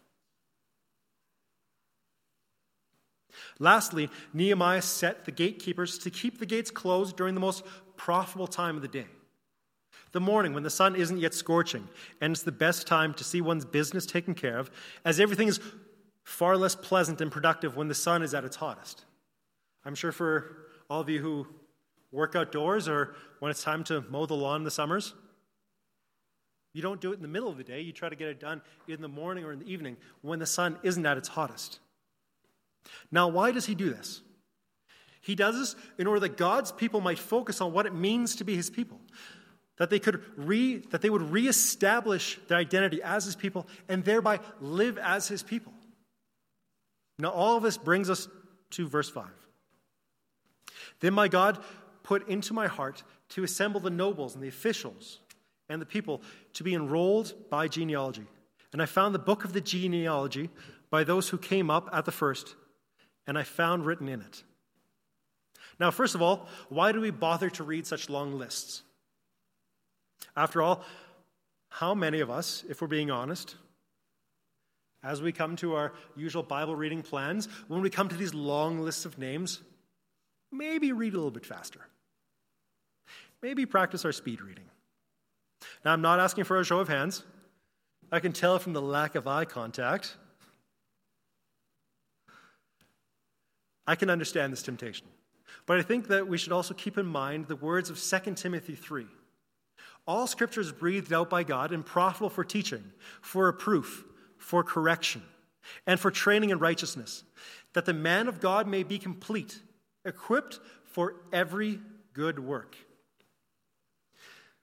Lastly, 3.59 4.09
Nehemiah 4.33 4.83
set 4.83 5.25
the 5.25 5.33
gatekeepers 5.33 5.99
to 5.99 6.11
keep 6.11 6.39
the 6.39 6.47
gates 6.47 6.71
closed 6.71 7.17
during 7.17 7.35
the 7.35 7.41
most 7.41 7.65
profitable 7.97 8.47
time 8.47 8.77
of 8.77 8.83
the 8.83 8.89
day. 8.89 9.07
The 10.13 10.21
morning 10.21 10.55
when 10.55 10.63
the 10.63 10.71
sun 10.71 10.95
isn't 10.95 11.19
yet 11.19 11.35
scorching, 11.35 11.89
and 12.21 12.33
it's 12.33 12.43
the 12.43 12.53
best 12.53 12.87
time 12.87 13.13
to 13.15 13.25
see 13.25 13.41
one's 13.41 13.65
business 13.65 14.07
taken 14.07 14.35
care 14.35 14.59
of, 14.59 14.71
as 15.05 15.21
everything 15.21 15.49
is 15.49 15.61
far 16.27 16.57
less 16.57 16.75
pleasant 16.75 17.21
and 17.21 17.31
productive 17.31 17.77
when 17.77 17.87
the 17.87 17.95
sun 17.95 18.21
is 18.21 18.35
at 18.35 18.45
its 18.45 18.57
hottest. 18.57 19.05
I'm 19.85 19.95
sure 19.95 20.11
for 20.11 20.57
all 20.91 21.01
of 21.01 21.09
you 21.09 21.23
who 21.23 21.47
work 22.11 22.35
outdoors 22.35 22.89
or 22.89 23.15
when 23.39 23.51
it's 23.51 23.63
time 23.63 23.85
to 23.85 24.05
mow 24.11 24.27
the 24.27 24.35
lawn 24.35 24.63
in 24.63 24.65
the 24.65 24.71
summers. 24.71 25.15
You 26.73 26.83
don't 26.83 27.01
do 27.01 27.13
it 27.13 27.15
in 27.15 27.23
the 27.23 27.29
middle 27.29 27.49
of 27.49 27.57
the 27.57 27.65
day. 27.65 27.81
You 27.81 27.93
try 27.93 28.09
to 28.09 28.17
get 28.17 28.27
it 28.27 28.41
done 28.41 28.61
in 28.89 29.01
the 29.01 29.09
morning 29.09 29.45
or 29.45 29.53
in 29.53 29.61
the 29.61 29.73
evening 29.73 29.97
when 30.21 30.41
the 30.41 30.47
sun 30.47 30.77
isn't 30.83 31.07
at 31.07 31.17
its 31.17 31.29
hottest. 31.29 31.79
Now, 33.13 33.29
why 33.29 33.53
does 33.53 33.67
he 33.67 33.77
do 33.77 33.89
this? 33.89 34.21
He 35.21 35.37
does 35.37 35.57
this 35.57 35.77
in 35.97 36.09
order 36.09 36.21
that 36.21 36.37
God's 36.37 36.73
people 36.73 37.01
might 37.01 37.21
focus 37.21 37.61
on 37.61 37.73
what 37.73 37.87
it 37.87 37.95
means 37.95 38.35
to 38.37 38.45
be 38.45 38.57
his 38.57 38.69
people. 38.69 39.01
That 39.79 39.91
they, 39.91 40.01
could 40.01 40.25
re, 40.37 40.79
that 40.91 41.03
they 41.03 41.11
would 41.11 41.31
reestablish 41.31 42.41
their 42.49 42.59
identity 42.59 43.01
as 43.01 43.27
his 43.27 43.37
people 43.37 43.69
and 43.89 44.05
thereby 44.05 44.41
live 44.61 44.99
as 44.99 45.29
his 45.29 45.45
people. 45.45 45.73
Now, 47.19 47.31
all 47.31 47.57
of 47.57 47.63
this 47.63 47.79
brings 47.79 48.11
us 48.11 48.29
to 48.71 48.89
verse 48.89 49.09
5. 49.09 49.25
Then 51.01 51.15
my 51.15 51.29
God 51.29 51.59
put 52.03 52.29
into 52.29 52.53
my 52.53 52.67
heart 52.67 53.03
to 53.31 53.43
assemble 53.43 53.81
the 53.81 53.91
nobles 53.91 54.35
and 54.35 54.43
the 54.43 54.49
officials 54.49 55.21
and 55.69 55.81
the 55.81 55.87
people 55.87 56.23
to 56.55 56.63
be 56.63 56.75
enrolled 56.75 57.35
by 57.51 57.69
genealogy. 57.69 58.27
And 58.73 58.83
I 58.83 58.87
found 58.87 59.15
the 59.15 59.19
book 59.19 59.45
of 59.45 59.53
the 59.53 59.61
genealogy 59.61 60.51
by 60.91 61.05
those 61.05 61.29
who 61.29 61.39
came 61.39 61.71
up 61.71 61.89
at 61.93 62.05
the 62.05 62.13
first, 62.13 62.55
and 63.27 63.39
I 63.39 63.43
found 63.43 63.87
written 63.87 64.09
in 64.09 64.21
it. 64.21 64.43
Now, 65.79 65.91
first 65.91 66.15
of 66.15 66.23
all, 66.23 66.49
why 66.69 66.93
do 66.93 67.01
we 67.01 67.11
bother 67.11 67.51
to 67.51 67.65
read 67.65 67.87
such 67.87 68.09
long 68.09 68.39
lists? 68.39 68.83
After 70.37 70.63
all, 70.63 70.85
how 71.69 71.95
many 71.95 72.21
of 72.21 72.31
us, 72.31 72.65
if 72.69 72.81
we're 72.81 72.87
being 72.87 73.11
honest, 73.11 73.57
as 75.07 75.23
we 75.23 75.31
come 75.31 75.55
to 75.57 75.75
our 75.75 75.93
usual 76.17 76.43
Bible 76.43 76.75
reading 76.75 77.01
plans, 77.01 77.49
when 77.69 77.81
we 77.81 77.89
come 77.89 78.09
to 78.09 78.17
these 78.17 78.35
long 78.35 78.81
lists 78.81 79.05
of 79.05 79.19
names, 79.19 79.61
maybe 80.51 80.91
read 80.91 81.13
a 81.13 81.17
little 81.17 81.31
bit 81.31 81.47
faster? 81.47 81.81
Maybe 83.41 83.67
practice 83.67 84.05
our 84.05 84.11
speed 84.11 84.41
reading. 84.41 84.65
Now, 85.85 85.93
I'm 85.93 86.03
not 86.03 86.19
asking 86.19 86.45
for 86.45 86.59
a 86.59 86.65
show 86.65 86.81
of 86.81 86.89
hands. 86.89 87.23
I 88.11 88.19
can 88.19 88.33
tell 88.33 88.59
from 88.59 88.73
the 88.73 88.83
lack 88.83 89.15
of 89.15 89.29
eye 89.29 89.45
contact. 89.45 90.17
I 93.87 93.95
can 93.95 94.11
understand 94.11 94.53
this 94.53 94.63
temptation. 94.63 95.07
But 95.67 95.79
I 95.79 95.83
think 95.83 96.09
that 96.09 96.27
we 96.27 96.37
should 96.37 96.53
also 96.53 96.75
keep 96.75 96.99
in 96.99 97.07
mind 97.07 97.47
the 97.47 97.57
words 97.57 97.91
of 97.91 98.03
2 98.03 98.35
Timothy 98.35 98.75
3. 98.75 99.07
All 100.09 100.27
scripture 100.27 100.61
is 100.61 100.73
breathed 100.73 101.13
out 101.13 101.31
by 101.31 101.45
God 101.45 101.73
and 101.73 101.87
profitable 101.87 102.31
for 102.31 102.43
teaching, 102.45 102.85
for 103.21 103.47
reproof, 103.47 104.05
for 104.39 104.63
correction, 104.63 105.23
and 105.87 105.99
for 105.99 106.11
training 106.11 106.51
in 106.51 106.59
righteousness, 106.59 107.25
that 107.73 107.85
the 107.85 107.93
man 107.93 108.29
of 108.29 108.41
God 108.41 108.67
may 108.67 108.83
be 108.83 108.99
complete, 108.99 109.61
equipped 110.05 110.61
for 110.85 111.17
every 111.33 111.81
good 112.13 112.39
work. 112.39 112.77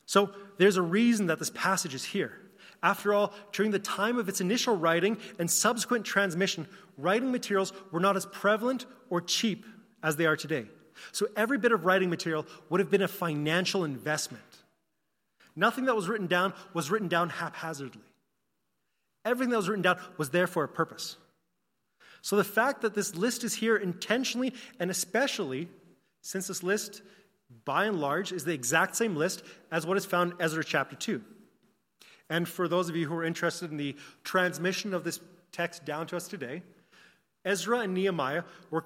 So 0.06 0.32
there's 0.58 0.78
a 0.78 0.82
reason 0.82 1.28
that 1.28 1.40
this 1.40 1.50
passage 1.50 1.94
is 1.94 2.04
here. 2.04 2.40
After 2.82 3.14
all, 3.14 3.34
during 3.54 3.72
the 3.72 3.80
time 3.80 4.18
of 4.18 4.28
its 4.28 4.42
initial 4.42 4.76
writing 4.76 5.18
and 5.40 5.50
subsequent 5.50 6.06
transmission, 6.06 6.68
writing 6.98 7.32
materials 7.32 7.72
were 7.92 8.02
not 8.02 8.18
as 8.18 8.26
prevalent 8.26 8.86
or 9.10 9.22
cheap 9.22 9.66
as 10.02 10.18
they 10.18 10.26
are 10.26 10.36
today. 10.36 10.66
So 11.12 11.28
every 11.36 11.58
bit 11.58 11.72
of 11.72 11.86
writing 11.86 12.10
material 12.10 12.46
would 12.70 12.80
have 12.80 12.92
been 12.92 13.02
a 13.02 13.08
financial 13.08 13.84
investment. 13.86 14.44
Nothing 15.56 15.86
that 15.86 15.96
was 15.96 16.10
written 16.10 16.28
down 16.28 16.54
was 16.74 16.92
written 16.92 17.08
down 17.08 17.30
haphazardly. 17.30 18.02
Everything 19.26 19.52
that 19.52 19.58
was 19.58 19.70
written 19.70 19.84
down 19.84 20.00
was 20.18 20.30
there 20.30 20.48
for 20.48 20.64
a 20.64 20.68
purpose. 20.68 21.18
So 22.22 22.36
the 22.36 22.44
fact 22.44 22.82
that 22.82 22.94
this 22.94 23.16
list 23.16 23.44
is 23.44 23.56
here 23.56 23.76
intentionally, 23.76 24.54
and 24.80 24.90
especially 24.90 25.68
since 26.22 26.48
this 26.48 26.64
list, 26.64 27.02
by 27.66 27.86
and 27.86 28.00
large, 28.00 28.32
is 28.32 28.46
the 28.46 28.54
exact 28.54 28.96
same 28.96 29.16
list 29.16 29.44
as 29.72 29.86
what 29.86 29.98
is 29.98 30.06
found 30.06 30.32
in 30.32 30.42
Ezra 30.42 30.64
chapter 30.64 30.96
2. 30.96 31.22
And 32.30 32.48
for 32.48 32.68
those 32.68 32.90
of 32.90 32.96
you 32.96 33.08
who 33.08 33.16
are 33.16 33.26
interested 33.26 33.72
in 33.72 33.78
the 33.78 33.96
transmission 34.24 34.94
of 34.94 35.04
this 35.04 35.20
text 35.52 35.86
down 35.86 36.08
to 36.08 36.18
us 36.18 36.28
today, 36.28 36.64
Ezra 37.46 37.80
and 37.80 37.94
Nehemiah 37.94 38.44
were 38.72 38.86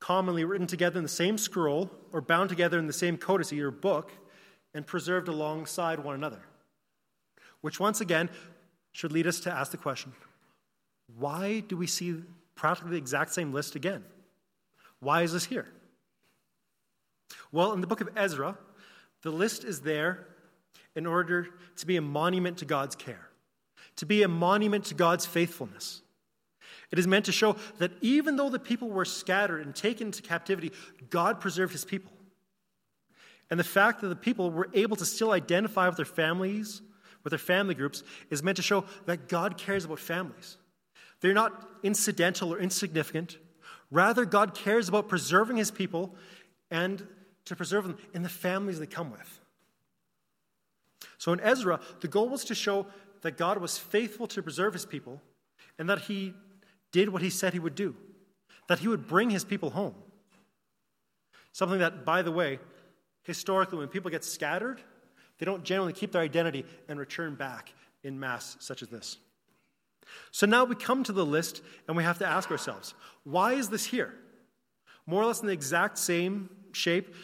commonly 0.00 0.44
written 0.44 0.66
together 0.66 0.98
in 0.98 1.02
the 1.02 1.08
same 1.08 1.38
scroll 1.38 1.90
or 2.12 2.20
bound 2.20 2.50
together 2.50 2.78
in 2.78 2.86
the 2.86 2.92
same 2.92 3.16
codice 3.16 3.58
or 3.58 3.70
book 3.70 4.12
and 4.74 4.86
preserved 4.86 5.28
alongside 5.28 5.98
one 5.98 6.14
another. 6.14 6.42
Which, 7.62 7.80
once 7.80 8.00
again, 8.00 8.30
should 8.98 9.12
lead 9.12 9.28
us 9.28 9.38
to 9.38 9.52
ask 9.52 9.70
the 9.70 9.76
question 9.76 10.12
why 11.18 11.60
do 11.60 11.76
we 11.76 11.86
see 11.86 12.16
practically 12.56 12.90
the 12.90 12.96
exact 12.96 13.32
same 13.32 13.52
list 13.52 13.76
again? 13.76 14.02
Why 14.98 15.22
is 15.22 15.32
this 15.32 15.44
here? 15.44 15.68
Well, 17.52 17.72
in 17.74 17.80
the 17.80 17.86
book 17.86 18.00
of 18.00 18.08
Ezra, 18.16 18.58
the 19.22 19.30
list 19.30 19.62
is 19.62 19.82
there 19.82 20.26
in 20.96 21.06
order 21.06 21.46
to 21.76 21.86
be 21.86 21.96
a 21.96 22.02
monument 22.02 22.58
to 22.58 22.64
God's 22.64 22.96
care, 22.96 23.28
to 23.94 24.04
be 24.04 24.24
a 24.24 24.28
monument 24.28 24.86
to 24.86 24.94
God's 24.94 25.24
faithfulness. 25.24 26.02
It 26.90 26.98
is 26.98 27.06
meant 27.06 27.26
to 27.26 27.32
show 27.32 27.54
that 27.78 27.92
even 28.00 28.34
though 28.34 28.50
the 28.50 28.58
people 28.58 28.88
were 28.88 29.04
scattered 29.04 29.64
and 29.64 29.76
taken 29.76 30.08
into 30.08 30.22
captivity, 30.22 30.72
God 31.08 31.40
preserved 31.40 31.70
his 31.70 31.84
people. 31.84 32.12
And 33.48 33.60
the 33.60 33.64
fact 33.64 34.00
that 34.00 34.08
the 34.08 34.16
people 34.16 34.50
were 34.50 34.68
able 34.74 34.96
to 34.96 35.06
still 35.06 35.30
identify 35.30 35.86
with 35.86 35.96
their 35.96 36.04
families, 36.04 36.82
with 37.24 37.30
their 37.30 37.38
family 37.38 37.74
groups, 37.74 38.02
is 38.30 38.42
meant 38.42 38.56
to 38.56 38.62
show 38.62 38.84
that 39.06 39.28
God 39.28 39.58
cares 39.58 39.84
about 39.84 39.98
families. 39.98 40.56
They're 41.20 41.34
not 41.34 41.68
incidental 41.82 42.52
or 42.52 42.58
insignificant. 42.58 43.38
Rather, 43.90 44.24
God 44.24 44.54
cares 44.54 44.88
about 44.88 45.08
preserving 45.08 45.56
his 45.56 45.70
people 45.70 46.14
and 46.70 47.06
to 47.46 47.56
preserve 47.56 47.84
them 47.84 47.98
in 48.14 48.22
the 48.22 48.28
families 48.28 48.78
they 48.78 48.86
come 48.86 49.10
with. 49.10 49.40
So 51.16 51.32
in 51.32 51.40
Ezra, 51.40 51.80
the 52.00 52.08
goal 52.08 52.28
was 52.28 52.44
to 52.44 52.54
show 52.54 52.86
that 53.22 53.36
God 53.36 53.58
was 53.58 53.78
faithful 53.78 54.26
to 54.28 54.42
preserve 54.42 54.72
his 54.72 54.86
people 54.86 55.20
and 55.78 55.88
that 55.88 56.02
he 56.02 56.34
did 56.92 57.08
what 57.08 57.22
he 57.22 57.30
said 57.30 57.52
he 57.52 57.58
would 57.58 57.74
do, 57.74 57.96
that 58.68 58.78
he 58.78 58.88
would 58.88 59.06
bring 59.06 59.30
his 59.30 59.44
people 59.44 59.70
home. 59.70 59.94
Something 61.52 61.80
that, 61.80 62.04
by 62.04 62.22
the 62.22 62.30
way, 62.30 62.60
historically, 63.24 63.78
when 63.78 63.88
people 63.88 64.10
get 64.10 64.24
scattered, 64.24 64.80
they 65.38 65.46
don't 65.46 65.64
generally 65.64 65.92
keep 65.92 66.12
their 66.12 66.22
identity 66.22 66.64
and 66.88 66.98
return 66.98 67.34
back 67.34 67.72
in 68.02 68.18
mass 68.18 68.56
such 68.60 68.82
as 68.82 68.88
this. 68.88 69.18
So 70.30 70.46
now 70.46 70.64
we 70.64 70.74
come 70.74 71.04
to 71.04 71.12
the 71.12 71.26
list 71.26 71.62
and 71.86 71.96
we 71.96 72.02
have 72.02 72.18
to 72.18 72.26
ask 72.26 72.50
ourselves 72.50 72.94
why 73.24 73.54
is 73.54 73.68
this 73.68 73.84
here? 73.84 74.14
More 75.06 75.22
or 75.22 75.26
less 75.26 75.40
in 75.40 75.46
the 75.46 75.52
exact 75.52 75.98
same 75.98 76.50
shape 76.72 77.14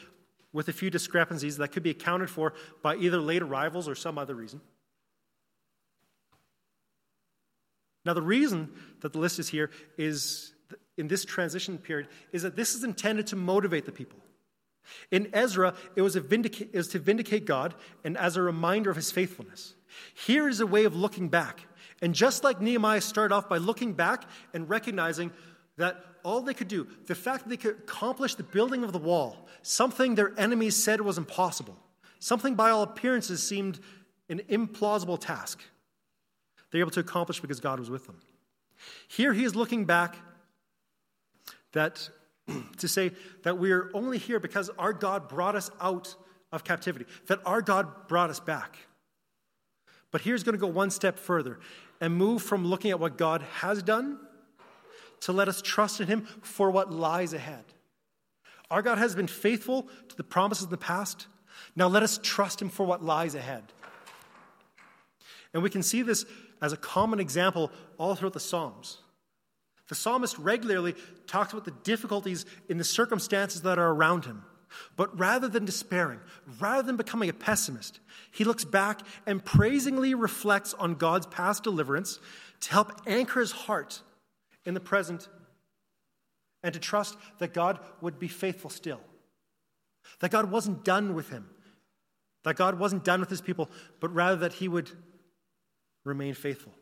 with 0.53 0.68
a 0.68 0.72
few 0.72 0.88
discrepancies 0.90 1.57
that 1.59 1.72
could 1.72 1.83
be 1.83 1.90
accounted 1.90 2.31
for 2.31 2.55
by 2.83 2.96
either 2.96 3.18
late 3.18 3.42
arrivals 3.42 3.88
or 3.88 3.94
some 3.94 4.18
other 4.18 4.35
reason. 4.35 4.61
Now, 8.05 8.12
the 8.12 8.22
reason 8.22 8.70
that 9.00 9.12
the 9.12 9.18
list 9.18 9.38
is 9.38 9.48
here 9.48 9.70
is 9.96 10.53
in 10.96 11.09
this 11.09 11.24
transition 11.24 11.79
period 11.79 12.09
is 12.33 12.42
that 12.42 12.55
this 12.55 12.74
is 12.74 12.85
intended 12.85 13.27
to 13.29 13.37
motivate 13.37 13.87
the 13.87 13.92
people. 13.92 14.18
In 15.10 15.28
Ezra, 15.32 15.74
it 15.96 16.02
was, 16.02 16.16
it 16.16 16.30
was 16.74 16.88
to 16.88 16.98
vindicate 16.98 17.44
God 17.44 17.74
and 18.04 18.16
as 18.16 18.36
a 18.36 18.42
reminder 18.42 18.90
of 18.90 18.96
his 18.96 19.10
faithfulness. 19.10 19.74
Here 20.14 20.48
is 20.48 20.60
a 20.60 20.66
way 20.66 20.84
of 20.84 20.94
looking 20.94 21.28
back. 21.28 21.66
And 22.02 22.14
just 22.14 22.44
like 22.44 22.60
Nehemiah 22.60 23.00
started 23.00 23.34
off 23.34 23.48
by 23.48 23.58
looking 23.58 23.94
back 23.94 24.24
and 24.52 24.68
recognizing 24.68 25.30
that 25.76 26.04
all 26.24 26.40
they 26.40 26.54
could 26.54 26.68
do, 26.68 26.86
the 27.06 27.14
fact 27.14 27.44
that 27.44 27.50
they 27.50 27.56
could 27.56 27.78
accomplish 27.78 28.34
the 28.34 28.42
building 28.42 28.84
of 28.84 28.92
the 28.92 28.98
wall, 28.98 29.48
something 29.62 30.14
their 30.14 30.38
enemies 30.38 30.82
said 30.82 31.00
was 31.00 31.18
impossible, 31.18 31.76
something 32.18 32.54
by 32.54 32.70
all 32.70 32.82
appearances 32.82 33.46
seemed 33.46 33.80
an 34.28 34.40
implausible 34.50 35.18
task, 35.18 35.62
they 36.70 36.78
were 36.78 36.84
able 36.84 36.90
to 36.92 37.00
accomplish 37.00 37.40
because 37.40 37.60
God 37.60 37.78
was 37.78 37.90
with 37.90 38.06
them. 38.06 38.16
Here 39.06 39.32
he 39.32 39.44
is 39.44 39.54
looking 39.54 39.84
back 39.84 40.16
that 41.72 42.08
to 42.78 42.88
say 42.88 43.12
that 43.42 43.59
we 43.59 43.72
are 43.72 43.90
only 43.94 44.18
here 44.18 44.40
because 44.40 44.70
our 44.78 44.92
God 44.92 45.28
brought 45.28 45.57
us 45.57 45.70
out 45.80 46.14
of 46.52 46.64
captivity, 46.64 47.07
that 47.26 47.40
our 47.44 47.62
God 47.62 48.09
brought 48.09 48.30
us 48.30 48.40
back. 48.40 48.78
But 50.11 50.20
here's 50.20 50.44
going 50.44 50.54
to 50.54 50.61
go 50.61 50.68
one 50.68 50.90
step 50.90 51.18
further 51.18 51.59
and 52.00 52.14
move 52.14 52.42
from 52.42 52.66
looking 52.66 52.90
at 52.90 53.00
what 53.00 53.18
God 53.18 53.42
has 53.61 53.83
done 53.83 54.18
to 55.22 55.33
let 55.33 55.48
us 55.48 55.62
trust 55.62 56.00
in 56.00 56.07
him 56.07 56.26
for 56.42 56.70
what 56.70 56.92
lies 56.92 57.33
ahead. 57.33 57.64
Our 58.70 58.83
God 58.83 58.98
has 58.98 59.14
been 59.14 59.26
faithful 59.26 59.88
to 60.09 60.16
the 60.16 60.24
promises 60.24 60.64
of 60.64 60.70
the 60.70 60.76
past. 60.76 61.26
Now 61.74 61.88
let 61.88 62.02
us 62.02 62.20
trust 62.22 62.61
him 62.61 62.68
for 62.68 62.85
what 62.87 63.02
lies 63.02 63.35
ahead. 63.35 63.64
And 65.52 65.62
we 65.62 65.70
can 65.70 65.83
see 65.83 66.02
this 66.02 66.26
as 66.61 66.72
a 66.72 66.76
common 66.76 67.20
example 67.20 67.70
all 67.98 68.14
throughout 68.14 68.33
the 68.33 68.40
Psalms. 68.40 68.98
The 69.88 69.94
psalmist 69.94 70.38
regularly 70.38 70.94
talks 71.26 71.52
about 71.52 71.64
the 71.64 71.70
difficulties 71.82 72.46
in 72.68 72.78
the 72.78 72.84
circumstances 72.84 73.62
that 73.62 73.78
are 73.78 73.90
around 73.90 74.24
him. 74.24 74.44
But 74.96 75.16
rather 75.18 75.46
than 75.46 75.64
despairing, 75.64 76.20
rather 76.58 76.82
than 76.82 76.96
becoming 76.96 77.28
a 77.28 77.34
pessimist, 77.34 78.00
he 78.32 78.44
looks 78.44 78.64
back 78.64 79.00
and 79.26 79.44
praisingly 79.44 80.14
reflects 80.14 80.74
on 80.74 80.94
God's 80.94 81.26
past 81.26 81.62
deliverance 81.62 82.18
to 82.60 82.70
help 82.72 82.92
anchor 83.06 83.40
his 83.40 83.52
heart 83.52 84.00
in 84.64 84.74
the 84.74 84.80
present 84.80 85.28
and 86.62 86.72
to 86.72 86.80
trust 86.80 87.16
that 87.38 87.52
God 87.52 87.78
would 88.00 88.18
be 88.18 88.28
faithful 88.28 88.70
still. 88.70 89.00
that 90.20 90.30
God 90.30 90.50
wasn't 90.50 90.84
done 90.84 91.14
with 91.14 91.30
him, 91.30 91.48
that 92.44 92.56
God 92.56 92.78
wasn't 92.78 93.04
done 93.04 93.20
with 93.20 93.30
his 93.30 93.40
people, 93.40 93.70
but 94.00 94.14
rather 94.14 94.36
that 94.36 94.54
he 94.54 94.68
would 94.68 94.90
remain 96.04 96.34
faithful. 96.34 96.72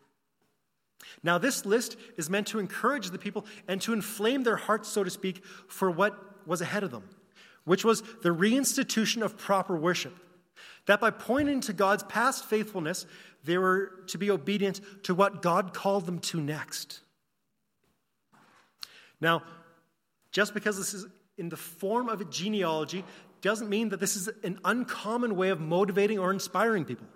Now, 1.22 1.38
this 1.38 1.64
list 1.66 1.96
is 2.16 2.30
meant 2.30 2.46
to 2.48 2.58
encourage 2.58 3.10
the 3.10 3.18
people 3.18 3.46
and 3.68 3.80
to 3.82 3.92
inflame 3.92 4.42
their 4.42 4.56
hearts, 4.56 4.88
so 4.88 5.04
to 5.04 5.10
speak, 5.10 5.44
for 5.68 5.90
what 5.90 6.46
was 6.46 6.60
ahead 6.60 6.82
of 6.82 6.90
them, 6.90 7.08
which 7.64 7.84
was 7.84 8.02
the 8.22 8.30
reinstitution 8.30 9.22
of 9.22 9.36
proper 9.36 9.76
worship. 9.76 10.16
That 10.86 11.00
by 11.00 11.10
pointing 11.10 11.60
to 11.62 11.72
God's 11.72 12.02
past 12.04 12.44
faithfulness, 12.44 13.06
they 13.44 13.58
were 13.58 14.04
to 14.08 14.18
be 14.18 14.30
obedient 14.30 14.80
to 15.04 15.14
what 15.14 15.42
God 15.42 15.74
called 15.74 16.06
them 16.06 16.18
to 16.20 16.40
next. 16.40 17.00
Now, 19.20 19.42
just 20.32 20.54
because 20.54 20.76
this 20.76 20.94
is 20.94 21.06
in 21.38 21.48
the 21.48 21.56
form 21.56 22.08
of 22.08 22.20
a 22.20 22.24
genealogy 22.24 23.04
doesn't 23.40 23.68
mean 23.68 23.90
that 23.90 24.00
this 24.00 24.16
is 24.16 24.28
an 24.44 24.58
uncommon 24.64 25.36
way 25.36 25.50
of 25.50 25.60
motivating 25.60 26.18
or 26.18 26.30
inspiring 26.30 26.84
people. 26.84 27.06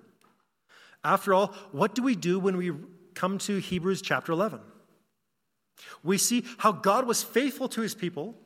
After 1.04 1.34
all, 1.34 1.48
what 1.72 1.94
do 1.94 2.02
we 2.02 2.16
do 2.16 2.38
when 2.38 2.56
we 2.56 2.72
come 3.16 3.38
to 3.38 3.58
Hebrews 3.58 4.00
chapter 4.00 4.30
11? 4.30 4.60
We 6.04 6.18
see 6.18 6.44
how 6.58 6.70
God 6.72 7.06
was 7.06 7.22
faithful 7.22 7.68
to 7.70 7.80
his 7.80 7.94
people, 7.94 8.36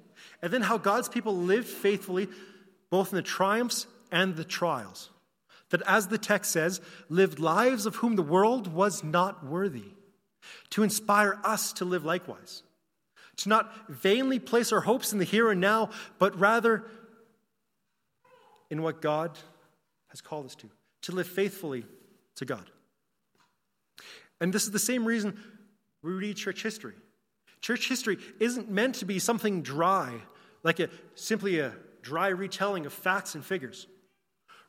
and 0.40 0.52
then 0.52 0.62
how 0.62 0.78
God's 0.78 1.08
people 1.08 1.36
lived 1.36 1.68
faithfully 1.68 2.28
both 2.88 3.12
in 3.12 3.16
the 3.16 3.22
triumphs 3.22 3.86
and 4.10 4.36
the 4.36 4.44
trials. 4.44 5.10
That, 5.70 5.82
as 5.86 6.08
the 6.08 6.18
text 6.18 6.50
says, 6.50 6.80
lived 7.08 7.38
lives 7.38 7.86
of 7.86 7.96
whom 7.96 8.16
the 8.16 8.22
world 8.22 8.66
was 8.66 9.04
not 9.04 9.44
worthy, 9.44 9.92
to 10.70 10.82
inspire 10.82 11.38
us 11.44 11.72
to 11.74 11.84
live 11.84 12.04
likewise. 12.04 12.62
To 13.38 13.48
not 13.48 13.72
vainly 13.88 14.38
place 14.38 14.72
our 14.72 14.80
hopes 14.80 15.12
in 15.12 15.18
the 15.18 15.24
here 15.24 15.50
and 15.50 15.60
now, 15.60 15.90
but 16.18 16.38
rather 16.38 16.84
in 18.70 18.82
what 18.82 19.00
God 19.00 19.38
has 20.08 20.20
called 20.20 20.46
us 20.46 20.54
to, 20.56 20.68
to 21.02 21.12
live 21.12 21.28
faithfully 21.28 21.84
to 22.36 22.44
God. 22.44 22.70
And 24.40 24.52
this 24.52 24.64
is 24.64 24.70
the 24.70 24.78
same 24.78 25.04
reason 25.04 25.38
we 26.02 26.12
read 26.12 26.36
church 26.36 26.62
history. 26.62 26.94
Church 27.60 27.88
history 27.88 28.18
isn't 28.38 28.70
meant 28.70 28.94
to 28.96 29.04
be 29.04 29.18
something 29.18 29.62
dry, 29.62 30.14
like 30.62 30.80
a, 30.80 30.88
simply 31.14 31.58
a 31.58 31.72
dry 32.02 32.28
retelling 32.28 32.86
of 32.86 32.92
facts 32.92 33.34
and 33.34 33.44
figures. 33.44 33.86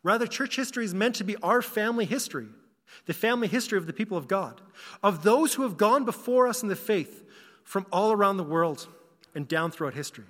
Rather, 0.03 0.27
church 0.27 0.55
history 0.55 0.83
is 0.83 0.93
meant 0.93 1.15
to 1.15 1.23
be 1.23 1.37
our 1.37 1.61
family 1.61 2.05
history, 2.05 2.47
the 3.05 3.13
family 3.13 3.47
history 3.47 3.77
of 3.77 3.87
the 3.87 3.93
people 3.93 4.17
of 4.17 4.27
God, 4.27 4.59
of 5.01 5.23
those 5.23 5.53
who 5.53 5.63
have 5.63 5.77
gone 5.77 6.03
before 6.03 6.47
us 6.47 6.63
in 6.63 6.69
the 6.69 6.75
faith 6.75 7.23
from 7.63 7.85
all 7.91 8.11
around 8.11 8.37
the 8.37 8.43
world 8.43 8.87
and 9.35 9.47
down 9.47 9.71
throughout 9.71 9.93
history. 9.93 10.25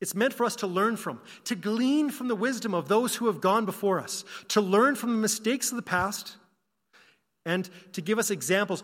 It's 0.00 0.14
meant 0.14 0.34
for 0.34 0.44
us 0.44 0.56
to 0.56 0.66
learn 0.66 0.96
from, 0.96 1.20
to 1.44 1.54
glean 1.54 2.10
from 2.10 2.28
the 2.28 2.34
wisdom 2.34 2.74
of 2.74 2.88
those 2.88 3.16
who 3.16 3.28
have 3.28 3.40
gone 3.40 3.64
before 3.64 4.00
us, 4.00 4.24
to 4.48 4.60
learn 4.60 4.96
from 4.96 5.12
the 5.12 5.18
mistakes 5.18 5.70
of 5.70 5.76
the 5.76 5.82
past, 5.82 6.36
and 7.44 7.68
to 7.92 8.00
give 8.00 8.18
us 8.18 8.30
examples 8.30 8.82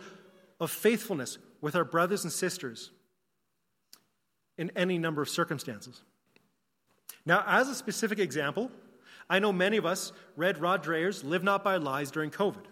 of 0.61 0.71
faithfulness 0.71 1.39
with 1.61 1.75
our 1.75 1.85
brothers 1.85 2.25
and 2.25 2.33
sisters 2.33 2.91
in 4.59 4.71
any 4.77 4.99
number 4.99 5.23
of 5.23 5.29
circumstances. 5.29 6.03
Now, 7.25 7.45
as 7.47 7.69
a 7.69 7.75
specific 7.75 8.19
example, 8.19 8.71
I 9.29 9.39
know 9.39 9.53
many 9.53 9.77
of 9.77 9.87
us 9.87 10.13
read 10.37 10.59
Rod 10.59 10.85
Dreher's 10.85 11.25
Live 11.25 11.43
Not 11.43 11.63
by 11.63 11.77
Lies 11.77 12.11
during 12.11 12.31
COVID, 12.31 12.65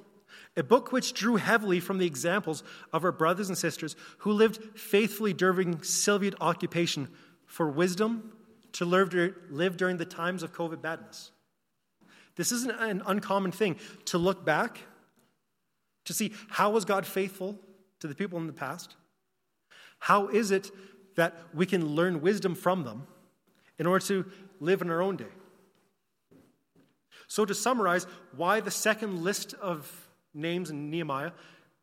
a 0.57 0.63
book 0.63 0.93
which 0.93 1.13
drew 1.13 1.37
heavily 1.37 1.81
from 1.81 1.99
the 1.99 2.07
examples 2.07 2.63
of 2.93 3.05
our 3.05 3.13
brothers 3.13 3.49
and 3.49 3.57
sisters 3.57 3.97
who 4.19 4.33
lived 4.33 4.79
faithfully 4.79 5.33
during 5.33 5.83
Soviet 5.83 6.35
occupation 6.41 7.09
for 7.47 7.69
wisdom 7.69 8.33
to 8.73 8.85
live, 8.85 9.09
during 9.77 9.97
the 9.97 10.05
times 10.05 10.43
of 10.43 10.53
COVID 10.53 10.83
badness. 10.83 11.31
This 12.37 12.53
isn't 12.53 12.71
an 12.71 13.03
uncommon 13.07 13.53
thing 13.53 13.77
to 14.07 14.19
look 14.19 14.45
back 14.45 14.81
to 16.09 16.15
see 16.15 16.33
how 16.49 16.71
was 16.71 16.87
God 16.87 17.05
faithful 17.05 17.59
to 18.01 18.07
the 18.07 18.15
people 18.15 18.39
in 18.39 18.47
the 18.47 18.53
past? 18.53 18.97
How 19.99 20.29
is 20.29 20.51
it 20.51 20.71
that 21.17 21.37
we 21.53 21.67
can 21.67 21.95
learn 21.95 22.23
wisdom 22.23 22.55
from 22.55 22.85
them 22.85 23.07
in 23.79 23.87
order 23.87 24.05
to 24.07 24.25
live 24.59 24.81
in 24.81 24.91
our 24.91 25.03
own 25.03 25.17
day? 25.17 25.33
So, 27.27 27.45
to 27.45 27.55
summarize, 27.55 28.07
why 28.35 28.61
the 28.61 28.71
second 28.71 29.23
list 29.23 29.53
of 29.61 30.09
names 30.33 30.71
in 30.71 30.91
Nehemiah, 30.91 31.33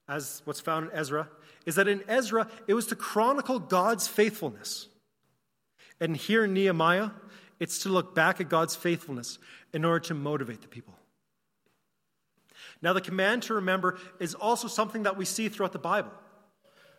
as 0.10 0.42
what's 0.46 0.60
found 0.60 0.90
in 0.90 0.98
Ezra, 0.98 1.30
is 1.68 1.76
that 1.76 1.88
in 1.88 2.04
Ezra, 2.08 2.48
it 2.68 2.74
was 2.74 2.88
to 2.88 2.96
chronicle 2.96 3.60
God's 3.60 4.08
faithfulness. 4.08 4.88
And 6.00 6.18
here 6.18 6.46
in 6.46 6.54
Nehemiah, 6.56 7.12
it's 7.60 7.84
to 7.84 7.90
look 7.90 8.16
back 8.16 8.42
at 8.42 8.50
God's 8.50 8.76
faithfulness 8.76 9.38
in 9.72 9.86
order 9.86 10.00
to 10.08 10.16
motivate 10.16 10.62
the 10.62 10.68
people. 10.68 10.96
Now, 12.86 12.94
the 12.94 13.02
command 13.02 13.42
to 13.44 13.56
remember 13.56 13.98
is 14.20 14.36
also 14.36 14.68
something 14.68 15.04
that 15.04 15.18
we 15.18 15.26
see 15.26 15.50
throughout 15.50 15.72
the 15.72 15.80
Bible. 15.80 16.12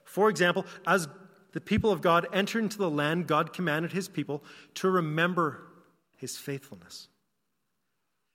For 0.03 0.29
example, 0.29 0.67
as 0.85 1.07
the 1.53 1.61
people 1.61 1.93
of 1.93 2.01
God 2.01 2.27
entered 2.33 2.65
into 2.65 2.77
the 2.77 2.91
land, 2.91 3.29
God 3.29 3.53
commanded 3.53 3.93
his 3.93 4.09
people 4.09 4.43
to 4.75 4.91
remember 4.91 5.63
his 6.17 6.37
faithfulness. 6.37 7.07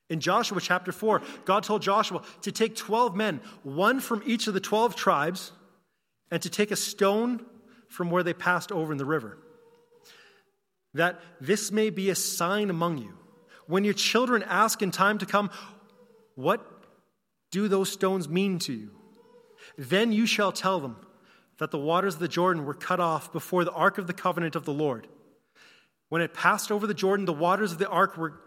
In 0.09 0.21
Joshua 0.21 0.61
chapter 0.61 0.93
4, 0.93 1.21
God 1.43 1.63
told 1.63 1.81
Joshua 1.81 2.21
to 2.43 2.53
take 2.53 2.73
12 2.73 3.17
men, 3.17 3.41
one 3.63 3.99
from 3.99 4.23
each 4.25 4.47
of 4.47 4.53
the 4.53 4.61
12 4.61 4.95
tribes, 4.95 5.51
and 6.31 6.41
to 6.43 6.49
take 6.49 6.71
a 6.71 6.77
stone 6.77 7.45
from 7.89 8.09
where 8.09 8.23
they 8.23 8.33
passed 8.33 8.71
over 8.71 8.93
in 8.93 8.97
the 8.97 9.03
river 9.03 9.37
that 10.93 11.19
this 11.41 11.69
may 11.69 11.89
be 11.89 12.09
a 12.09 12.15
sign 12.15 12.69
among 12.69 12.97
you. 12.97 13.17
When 13.67 13.83
your 13.83 13.93
children 13.93 14.41
ask 14.43 14.81
in 14.81 14.91
time 14.91 15.17
to 15.17 15.25
come, 15.25 15.49
What 16.35 16.80
do 17.51 17.67
those 17.67 17.91
stones 17.91 18.27
mean 18.27 18.59
to 18.59 18.73
you? 18.73 18.91
Then 19.77 20.11
you 20.11 20.25
shall 20.25 20.51
tell 20.51 20.79
them 20.79 20.95
that 21.59 21.71
the 21.71 21.77
waters 21.77 22.15
of 22.15 22.19
the 22.19 22.27
Jordan 22.27 22.65
were 22.65 22.73
cut 22.73 22.99
off 22.99 23.31
before 23.31 23.63
the 23.63 23.71
ark 23.71 23.97
of 23.97 24.07
the 24.07 24.13
covenant 24.13 24.55
of 24.55 24.65
the 24.65 24.73
Lord. 24.73 25.07
When 26.09 26.21
it 26.21 26.33
passed 26.33 26.71
over 26.71 26.87
the 26.87 26.93
Jordan, 26.93 27.25
the 27.25 27.33
waters 27.33 27.71
of 27.71 27.77
the 27.77 27.87
ark 27.87 28.17
were 28.17 28.39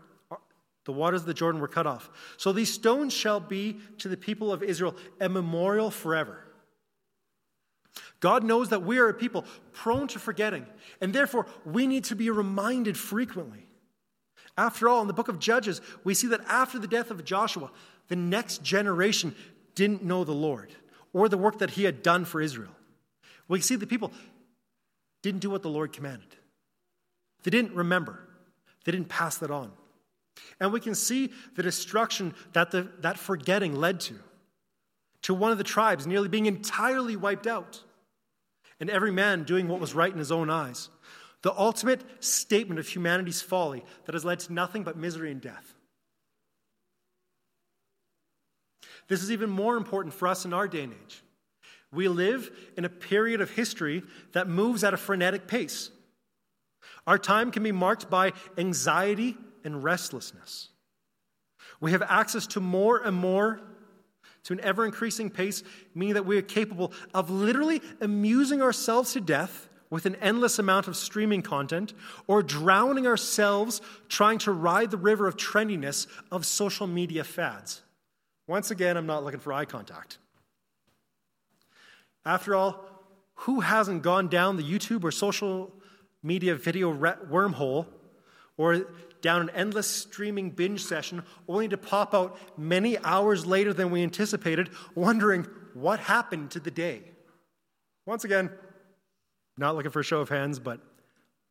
the 0.85 0.93
waters 0.93 1.23
of 1.23 1.27
the 1.27 1.33
Jordan 1.33 1.62
were 1.62 1.69
cut 1.69 1.87
off. 1.87 2.11
So 2.37 2.53
these 2.53 2.71
stones 2.71 3.14
shall 3.14 3.40
be 3.40 3.79
to 3.99 4.09
the 4.09 4.19
people 4.19 4.53
of 4.53 4.62
Israel 4.62 4.95
a 5.19 5.31
memorial 5.31 5.90
forever. 5.90 6.45
God 8.21 8.45
knows 8.45 8.69
that 8.69 8.83
we 8.83 8.99
are 8.99 9.09
a 9.09 9.14
people 9.14 9.47
prone 9.73 10.09
to 10.09 10.19
forgetting, 10.19 10.67
and 11.01 11.14
therefore 11.14 11.47
we 11.64 11.87
need 11.87 12.05
to 12.05 12.17
be 12.17 12.29
reminded 12.29 12.99
frequently. 12.99 13.67
After 14.57 14.88
all, 14.88 15.01
in 15.01 15.09
the 15.09 15.14
book 15.14 15.29
of 15.29 15.38
Judges, 15.38 15.81
we 16.05 16.14
see 16.14 16.29
that 16.29 16.43
after 16.49 16.79
the 16.79 16.87
death 16.87 17.11
of 17.11 17.25
Joshua, 17.25 17.71
the 18.09 18.17
next 18.17 18.62
generation 18.62 19.35
didn't 19.75 20.03
know 20.03 20.25
the 20.25 20.33
Lord 20.33 20.73
or 21.12 21.29
the 21.29 21.38
work 21.38 21.59
that 21.59 21.71
he 21.71 21.85
had 21.85 22.03
done 22.03 22.25
for 22.25 22.40
Israel. 22.40 22.71
We 23.49 23.61
see 23.61 23.77
the 23.77 23.87
people 23.87 24.12
didn't 25.23 25.40
do 25.40 25.51
what 25.51 25.62
the 25.62 25.71
Lord 25.71 25.93
commanded, 25.93 26.37
they 27.43 27.51
didn't 27.51 27.75
remember, 27.75 28.21
they 28.85 28.93
didn't 28.93 29.09
pass 29.09 29.38
that 29.38 29.51
on. 29.51 29.73
And 30.59 30.73
we 30.73 30.81
can 30.81 30.97
see 30.97 31.33
the 31.55 31.62
destruction 31.62 32.35
that 32.55 32.73
the, 32.73 32.88
that 33.01 33.19
forgetting 33.19 33.77
led 33.77 34.01
to 34.01 34.14
to 35.25 35.33
one 35.33 35.51
of 35.51 35.59
the 35.59 35.64
tribes 35.64 36.07
nearly 36.07 36.29
being 36.29 36.45
entirely 36.45 37.17
wiped 37.17 37.47
out, 37.47 37.83
and 38.79 38.90
every 38.90 39.11
man 39.11 39.43
doing 39.43 39.69
what 39.69 39.81
was 39.81 39.95
right 39.95 40.12
in 40.12 40.19
his 40.19 40.31
own 40.31 40.51
eyes. 40.51 40.90
The 41.40 41.59
ultimate 41.59 42.03
statement 42.23 42.79
of 42.79 42.87
humanity's 42.87 43.40
folly 43.40 43.85
that 44.05 44.14
has 44.14 44.25
led 44.25 44.40
to 44.40 44.53
nothing 44.53 44.83
but 44.83 44.99
misery 44.99 45.31
and 45.31 45.40
death. 45.40 45.73
This 49.09 49.23
is 49.23 49.31
even 49.31 49.51
more 49.51 49.77
important 49.77 50.14
for 50.14 50.29
us 50.29 50.45
in 50.45 50.53
our 50.53 50.69
day 50.69 50.85
and 50.85 50.93
age. 50.93 51.23
We 51.93 52.09
live 52.09 52.51
in 52.77 52.85
a 52.85 52.88
period 52.88 53.40
of 53.40 53.51
history 53.51 54.03
that 54.33 54.49
moves 54.49 54.83
at 54.83 54.95
a 54.95 54.97
frenetic 54.97 55.47
pace. 55.47 55.90
Our 57.07 57.19
time 57.19 57.51
can 57.51 57.62
be 57.62 57.73
marked 57.73 58.11
by 58.11 58.33
anxiety 58.59 59.37
and 59.62 59.85
restlessness. 59.85 60.71
We 61.81 61.93
have 61.93 62.03
access 62.03 62.47
to 62.49 62.61
more 62.61 62.99
and 62.99 63.17
more 63.17 63.61
to 64.45 64.53
an 64.53 64.61
ever 64.61 64.85
increasing 64.85 65.31
pace, 65.31 65.62
meaning 65.95 66.14
that 66.14 66.27
we 66.27 66.37
are 66.37 66.43
capable 66.43 66.93
of 67.12 67.31
literally 67.31 67.81
amusing 68.01 68.61
ourselves 68.62 69.12
to 69.12 69.21
death 69.21 69.69
with 69.90 70.07
an 70.07 70.17
endless 70.17 70.59
amount 70.59 70.88
of 70.88 70.97
streaming 70.97 71.40
content 71.40 71.95
or 72.27 72.43
drowning 72.43 73.07
ourselves 73.07 73.81
trying 74.09 74.38
to 74.38 74.51
ride 74.51 74.90
the 74.90 74.97
river 74.97 75.29
of 75.29 75.37
trendiness 75.37 76.07
of 76.33 76.45
social 76.45 76.87
media 76.87 77.23
fads. 77.23 77.83
Once 78.46 78.70
again, 78.70 78.96
I'm 78.96 79.07
not 79.07 79.24
looking 79.24 79.40
for 79.40 79.52
eye 79.52 79.64
contact. 79.64 80.18
After 82.24 82.54
all, 82.54 82.85
who 83.37 83.61
hasn't 83.61 84.02
gone 84.02 84.28
down 84.28 84.57
the 84.57 84.62
YouTube 84.62 85.04
or 85.04 85.11
social 85.11 85.72
media 86.22 86.54
video 86.54 86.92
wormhole 86.92 87.87
or 88.57 88.87
down 89.20 89.42
an 89.42 89.50
endless 89.50 89.87
streaming 89.87 90.50
binge 90.50 90.85
session 90.85 91.22
only 91.48 91.68
to 91.68 91.76
pop 91.76 92.14
out 92.14 92.38
many 92.59 92.98
hours 92.98 93.46
later 93.46 93.72
than 93.72 93.90
we 93.90 94.02
anticipated, 94.02 94.70
wondering 94.94 95.46
what 95.72 95.98
happened 95.98 96.50
to 96.50 96.61
the 96.61 96.70
day. 96.70 97.02
Once 98.07 98.24
again, 98.24 98.50
not 99.57 99.74
looking 99.74 99.90
for 99.90 100.00
a 100.00 100.04
show 100.04 100.20
of 100.20 100.28
hands, 100.28 100.59
but 100.59 100.80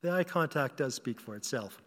the 0.02 0.12
eye 0.12 0.24
contact 0.24 0.78
does 0.78 0.94
speak 0.94 1.20
for 1.20 1.36
itself. 1.36 1.82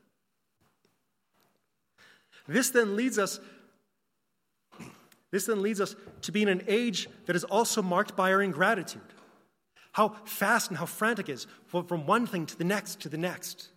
This 2.48 2.70
then 2.70 2.96
leads 2.96 3.18
us 3.18 3.40
this 5.32 5.46
then 5.46 5.62
leads 5.62 5.80
us 5.80 5.96
to 6.22 6.32
be 6.32 6.42
in 6.42 6.48
an 6.48 6.62
age 6.68 7.08
that 7.26 7.36
is 7.36 7.44
also 7.44 7.82
marked 7.82 8.16
by 8.16 8.32
our 8.32 8.42
ingratitude. 8.42 9.02
How 9.92 10.10
fast 10.24 10.70
and 10.70 10.78
how 10.78 10.86
frantic 10.86 11.28
is 11.28 11.46
from 11.66 12.06
one 12.06 12.26
thing 12.26 12.46
to 12.46 12.56
the 12.58 12.64
next 12.64 13.00
to 13.00 13.08
the 13.08 13.18
next. 13.18 13.68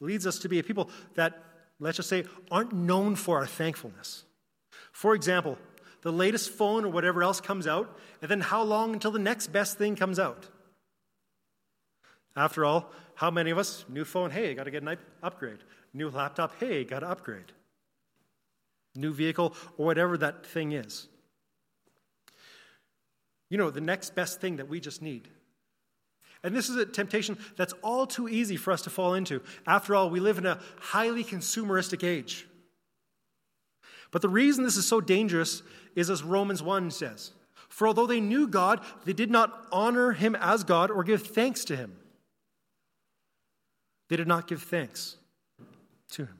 Leads 0.00 0.26
us 0.26 0.38
to 0.40 0.48
be 0.48 0.58
a 0.58 0.62
people 0.62 0.90
that, 1.14 1.42
let's 1.78 1.96
just 1.96 2.08
say, 2.08 2.24
aren't 2.50 2.72
known 2.72 3.16
for 3.16 3.38
our 3.38 3.46
thankfulness. 3.46 4.24
For 4.92 5.14
example, 5.14 5.58
the 6.02 6.12
latest 6.12 6.50
phone 6.50 6.84
or 6.84 6.88
whatever 6.88 7.22
else 7.22 7.40
comes 7.40 7.66
out, 7.66 7.98
and 8.22 8.30
then 8.30 8.40
how 8.40 8.62
long 8.62 8.92
until 8.92 9.10
the 9.10 9.18
next 9.18 9.48
best 9.48 9.78
thing 9.78 9.96
comes 9.96 10.18
out? 10.18 10.48
After 12.36 12.64
all, 12.64 12.90
how 13.14 13.30
many 13.30 13.50
of 13.50 13.58
us, 13.58 13.84
new 13.88 14.04
phone, 14.04 14.30
hey, 14.30 14.54
got 14.54 14.64
to 14.64 14.70
get 14.70 14.82
an 14.82 14.98
upgrade. 15.22 15.58
New 15.92 16.10
laptop, 16.10 16.58
hey, 16.58 16.84
got 16.84 17.00
to 17.00 17.08
upgrade. 17.08 17.52
New 18.94 19.12
vehicle, 19.12 19.54
or 19.76 19.86
whatever 19.86 20.16
that 20.18 20.46
thing 20.46 20.72
is. 20.72 21.08
You 23.50 23.58
know, 23.58 23.70
the 23.70 23.80
next 23.80 24.14
best 24.14 24.40
thing 24.40 24.56
that 24.56 24.68
we 24.68 24.80
just 24.80 25.02
need. 25.02 25.28
And 26.42 26.54
this 26.54 26.68
is 26.68 26.76
a 26.76 26.84
temptation 26.84 27.38
that's 27.56 27.72
all 27.82 28.06
too 28.06 28.28
easy 28.28 28.56
for 28.56 28.70
us 28.72 28.82
to 28.82 28.90
fall 28.90 29.14
into. 29.14 29.42
After 29.66 29.94
all, 29.94 30.10
we 30.10 30.20
live 30.20 30.38
in 30.38 30.44
a 30.44 30.60
highly 30.78 31.24
consumeristic 31.24 32.06
age. 32.06 32.46
But 34.10 34.22
the 34.22 34.28
reason 34.28 34.62
this 34.62 34.76
is 34.76 34.86
so 34.86 35.00
dangerous 35.00 35.62
is 35.96 36.10
as 36.10 36.22
Romans 36.22 36.62
1 36.62 36.90
says 36.90 37.32
For 37.68 37.88
although 37.88 38.06
they 38.06 38.20
knew 38.20 38.46
God, 38.46 38.80
they 39.04 39.12
did 39.12 39.30
not 39.30 39.66
honor 39.72 40.12
him 40.12 40.36
as 40.36 40.64
God 40.64 40.90
or 40.90 41.02
give 41.02 41.26
thanks 41.26 41.64
to 41.64 41.76
him. 41.76 41.96
They 44.08 44.16
did 44.16 44.28
not 44.28 44.46
give 44.46 44.62
thanks 44.62 45.16
to 46.10 46.26
him. 46.26 46.38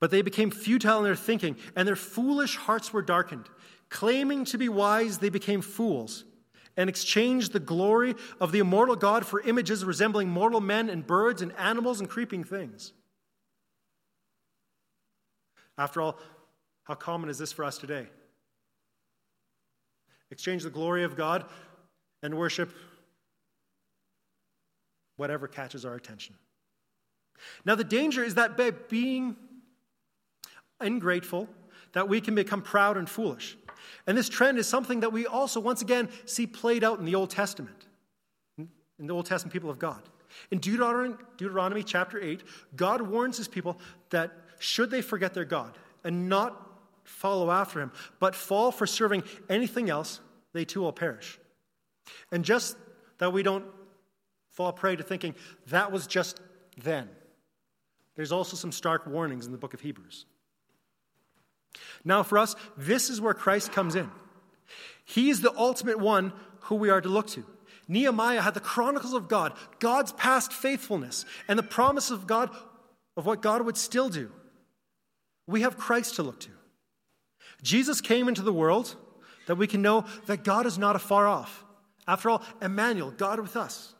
But 0.00 0.10
they 0.10 0.22
became 0.22 0.50
futile 0.50 0.98
in 0.98 1.04
their 1.04 1.16
thinking, 1.16 1.56
and 1.74 1.86
their 1.86 1.96
foolish 1.96 2.56
hearts 2.56 2.92
were 2.92 3.02
darkened. 3.02 3.48
Claiming 3.88 4.44
to 4.46 4.58
be 4.58 4.68
wise, 4.68 5.18
they 5.18 5.28
became 5.28 5.60
fools 5.60 6.24
and 6.76 6.88
exchanged 6.88 7.52
the 7.52 7.60
glory 7.60 8.14
of 8.40 8.52
the 8.52 8.60
immortal 8.60 8.94
God 8.94 9.26
for 9.26 9.40
images 9.40 9.84
resembling 9.84 10.28
mortal 10.28 10.60
men 10.60 10.88
and 10.88 11.06
birds 11.06 11.42
and 11.42 11.52
animals 11.58 11.98
and 11.98 12.08
creeping 12.08 12.44
things. 12.44 12.92
After 15.76 16.00
all, 16.00 16.18
how 16.84 16.94
common 16.94 17.30
is 17.30 17.38
this 17.38 17.52
for 17.52 17.64
us 17.64 17.78
today? 17.78 18.06
Exchange 20.30 20.62
the 20.62 20.70
glory 20.70 21.02
of 21.02 21.16
God 21.16 21.46
and 22.22 22.36
worship 22.36 22.72
whatever 25.16 25.48
catches 25.48 25.84
our 25.84 25.94
attention. 25.94 26.36
Now, 27.64 27.74
the 27.74 27.84
danger 27.84 28.22
is 28.22 28.34
that 28.34 28.56
by 28.56 28.70
being 28.70 29.36
ungrateful, 30.80 31.48
that 31.92 32.08
we 32.08 32.20
can 32.20 32.34
become 32.34 32.62
proud 32.62 32.96
and 32.96 33.08
foolish. 33.08 33.56
And 34.06 34.16
this 34.16 34.28
trend 34.28 34.58
is 34.58 34.66
something 34.66 35.00
that 35.00 35.12
we 35.12 35.26
also, 35.26 35.60
once 35.60 35.82
again, 35.82 36.08
see 36.24 36.46
played 36.46 36.84
out 36.84 36.98
in 36.98 37.04
the 37.04 37.14
Old 37.14 37.30
Testament, 37.30 37.86
in 38.58 39.06
the 39.06 39.14
Old 39.14 39.26
Testament 39.26 39.52
people 39.52 39.70
of 39.70 39.78
God. 39.78 40.02
In 40.50 40.58
Deuteronomy, 40.58 41.14
Deuteronomy 41.36 41.82
chapter 41.82 42.20
8, 42.20 42.42
God 42.76 43.00
warns 43.00 43.36
his 43.36 43.48
people 43.48 43.78
that 44.10 44.32
should 44.58 44.90
they 44.90 45.02
forget 45.02 45.34
their 45.34 45.44
God 45.44 45.76
and 46.04 46.28
not 46.28 46.68
follow 47.04 47.50
after 47.50 47.80
him, 47.80 47.92
but 48.20 48.34
fall 48.34 48.70
for 48.70 48.86
serving 48.86 49.22
anything 49.48 49.88
else, 49.88 50.20
they 50.52 50.64
too 50.64 50.80
will 50.80 50.92
perish. 50.92 51.38
And 52.30 52.44
just 52.44 52.76
that 53.18 53.32
we 53.32 53.42
don't 53.42 53.64
fall 54.50 54.72
prey 54.72 54.96
to 54.96 55.02
thinking 55.02 55.34
that 55.68 55.90
was 55.90 56.06
just 56.06 56.40
then, 56.82 57.08
there's 58.16 58.32
also 58.32 58.56
some 58.56 58.72
stark 58.72 59.06
warnings 59.06 59.46
in 59.46 59.52
the 59.52 59.58
book 59.58 59.74
of 59.74 59.80
Hebrews. 59.80 60.26
Now, 62.04 62.22
for 62.22 62.38
us, 62.38 62.54
this 62.76 63.10
is 63.10 63.20
where 63.20 63.34
Christ 63.34 63.72
comes 63.72 63.94
in. 63.94 64.10
He 65.04 65.30
is 65.30 65.40
the 65.40 65.56
ultimate 65.56 65.98
one 65.98 66.32
who 66.62 66.74
we 66.76 66.90
are 66.90 67.00
to 67.00 67.08
look 67.08 67.28
to. 67.28 67.44
Nehemiah 67.88 68.42
had 68.42 68.54
the 68.54 68.60
chronicles 68.60 69.14
of 69.14 69.28
God, 69.28 69.54
God's 69.78 70.12
past 70.12 70.52
faithfulness, 70.52 71.24
and 71.48 71.58
the 71.58 71.62
promise 71.62 72.10
of 72.10 72.26
God 72.26 72.50
of 73.16 73.24
what 73.24 73.42
God 73.42 73.62
would 73.62 73.76
still 73.76 74.10
do. 74.10 74.30
We 75.46 75.62
have 75.62 75.78
Christ 75.78 76.16
to 76.16 76.22
look 76.22 76.40
to. 76.40 76.50
Jesus 77.62 78.00
came 78.00 78.28
into 78.28 78.42
the 78.42 78.52
world 78.52 78.94
that 79.46 79.56
we 79.56 79.66
can 79.66 79.80
know 79.80 80.04
that 80.26 80.44
God 80.44 80.66
is 80.66 80.78
not 80.78 80.94
afar 80.94 81.26
off. 81.26 81.64
After 82.06 82.28
all, 82.30 82.42
Emmanuel, 82.60 83.10
God 83.10 83.40
with 83.40 83.56
us. 83.56 83.94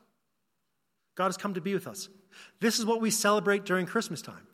God 1.16 1.26
has 1.26 1.36
come 1.36 1.54
to 1.54 1.60
be 1.60 1.74
with 1.74 1.86
us. 1.86 2.08
This 2.60 2.78
is 2.78 2.84
what 2.86 3.00
we 3.00 3.10
celebrate 3.10 3.64
during 3.64 3.86
Christmas 3.86 4.22
time. 4.22 4.46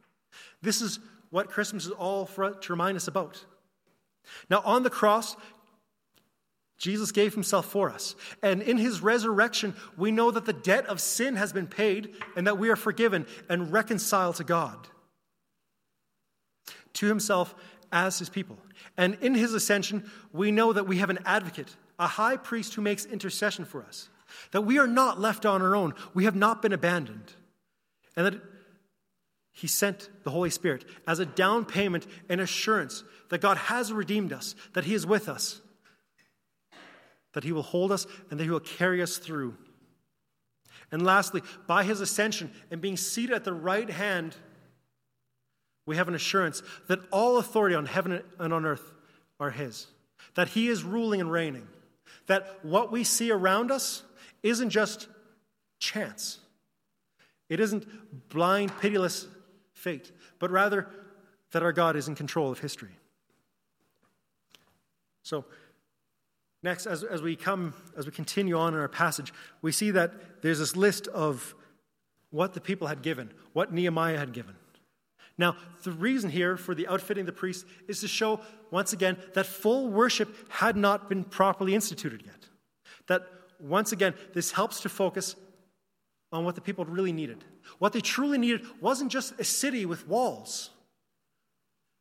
This 0.63 0.81
is 0.81 1.01
what 1.35 1.51
Christmas 1.51 1.87
is 1.87 1.91
all 1.91 2.27
for, 2.27 2.53
to 2.53 2.73
remind 2.73 2.97
us 2.97 3.09
about. 3.09 3.45
Now, 4.49 4.63
on 4.65 4.85
the 4.85 4.89
cross, 4.89 5.35
Jesus 6.79 7.11
gave 7.11 7.35
himself 7.35 7.67
for 7.67 7.91
us. 7.91 8.15
And 8.41 8.63
in 8.63 8.79
his 8.79 9.01
resurrection, 9.01 9.75
we 9.97 10.13
know 10.13 10.31
that 10.31 10.45
the 10.45 10.53
debt 10.53 10.87
of 10.87 11.01
sin 11.01 11.35
has 11.35 11.53
been 11.53 11.67
paid 11.67 12.15
and 12.37 12.47
that 12.47 12.57
we 12.57 12.69
are 12.69 12.77
forgiven 12.77 13.27
and 13.49 13.73
reconciled 13.73 14.37
to 14.37 14.45
God, 14.45 14.87
to 16.93 17.07
himself 17.09 17.53
as 17.91 18.21
his 18.21 18.29
people. 18.29 18.57
And 18.97 19.19
in 19.21 19.35
his 19.35 19.55
ascension, 19.55 20.09
we 20.33 20.53
know 20.53 20.73
that 20.73 20.87
we 20.87 20.99
have 20.99 21.11
an 21.11 21.19
advocate, 21.27 21.75
a 21.99 22.07
high 22.07 22.37
priest 22.37 22.75
who 22.75 22.81
makes 22.81 23.05
intercession 23.07 23.65
for 23.65 23.83
us, 23.83 24.09
that 24.53 24.61
we 24.61 24.79
are 24.79 24.87
not 24.87 25.21
left 25.21 25.45
on 25.45 25.63
our 25.63 25.75
own, 25.75 25.95
we 26.15 26.27
have 26.27 26.37
not 26.37 26.63
been 26.63 26.73
abandoned, 26.73 27.33
and 28.17 28.25
that 28.25 28.54
he 29.55 29.69
sent 29.69 30.11
the 30.25 30.31
Holy 30.31 30.51
Spirit 30.51 30.85
as 31.07 31.21
a 31.21 31.27
down 31.27 31.65
payment 31.65 32.09
and 32.29 32.41
assurance 32.41 33.05
that 33.31 33.41
God 33.41 33.57
has 33.57 33.93
redeemed 33.93 34.33
us, 34.33 34.57
that 34.75 34.85
He 34.85 34.95
is 34.95 35.07
with 35.07 35.29
us, 35.29 35.61
that 37.33 37.45
He 37.45 37.53
will 37.53 37.63
hold 37.63 37.93
us, 37.93 38.05
and 38.31 38.39
that 38.39 38.45
He 38.45 38.51
will 38.51 38.59
carry 38.59 39.01
us 39.01 39.17
through. 39.17 39.57
And 40.91 41.05
lastly, 41.05 41.41
by 41.69 41.85
His 41.85 42.01
ascension 42.01 42.51
and 42.73 42.81
being 42.81 42.97
seated 42.97 43.33
at 43.33 43.45
the 43.45 43.53
right 43.53 43.89
hand, 43.89 44.35
we 45.87 45.97
have 45.97 46.09
an 46.09 46.17
assurance 46.17 46.61
that 46.89 47.01
all 47.13 47.39
authority 47.39 47.77
on 47.77 47.87
heaven 47.87 48.23
and 48.41 48.53
on 48.53 48.65
earth 48.65 48.93
are 49.39 49.51
His, 49.51 49.87
that 50.35 50.49
He 50.49 50.67
is 50.67 50.83
ruling 50.83 51.21
and 51.21 51.31
reigning, 51.31 51.69
that 52.27 52.59
what 52.65 52.91
we 52.91 53.05
see 53.05 53.31
around 53.31 53.71
us 53.71 54.03
isn't 54.43 54.71
just 54.71 55.07
chance. 55.79 56.41
It 57.49 57.61
isn't 57.61 58.29
blind, 58.31 58.73
pitiless 58.81 59.29
fate, 59.85 60.11
but 60.39 60.51
rather 60.51 60.89
that 61.53 61.63
our 61.63 61.73
God 61.73 61.95
is 61.95 62.09
in 62.09 62.15
control 62.15 62.51
of 62.51 62.59
history. 62.59 62.97
So, 65.23 65.45
next, 66.63 66.87
as, 66.87 67.05
as 67.05 67.21
we 67.21 67.37
come, 67.37 67.75
as 67.97 68.07
we 68.07 68.13
continue 68.13 68.57
on 68.59 68.73
in 68.73 68.81
our 68.81 68.89
passage, 68.89 69.33
we 69.61 69.73
see 69.73 69.91
that 69.91 70.43
there's 70.43 70.59
this 70.59 70.75
list 70.75 71.07
of 71.09 71.55
what 72.31 72.55
the 72.55 72.61
people 72.61 72.89
had 72.89 73.03
given, 73.03 73.31
what 73.53 73.73
Nehemiah 73.73 74.19
had 74.19 74.33
given. 74.33 74.57
Now, 75.37 75.57
the 75.83 75.93
reason 75.93 76.31
here 76.31 76.57
for 76.57 76.75
the 76.75 76.89
outfitting 76.89 77.27
the 77.27 77.33
priests 77.33 77.65
is 77.87 78.01
to 78.01 78.09
show, 78.09 78.41
once 78.71 78.93
again, 78.93 79.19
that 79.35 79.47
full 79.47 79.89
worship 79.89 80.35
had 80.49 80.77
not 80.77 81.09
been 81.09 81.25
properly 81.25 81.75
instituted 81.75 82.23
yet. 82.25 82.49
That, 83.09 83.23
once 83.61 83.93
again, 83.93 84.15
this 84.33 84.53
helps 84.53 84.81
to 84.81 84.89
focus 84.89 85.37
on 86.35 86.45
what 86.45 86.57
the 86.57 86.61
people 86.61 86.85
really 86.85 87.13
needed. 87.13 87.45
What 87.79 87.93
they 87.93 88.01
truly 88.01 88.39
needed 88.39 88.67
wasn't 88.81 89.13
just 89.13 89.39
a 89.39 89.45
city 89.45 89.87
with 89.87 90.07
walls. 90.09 90.71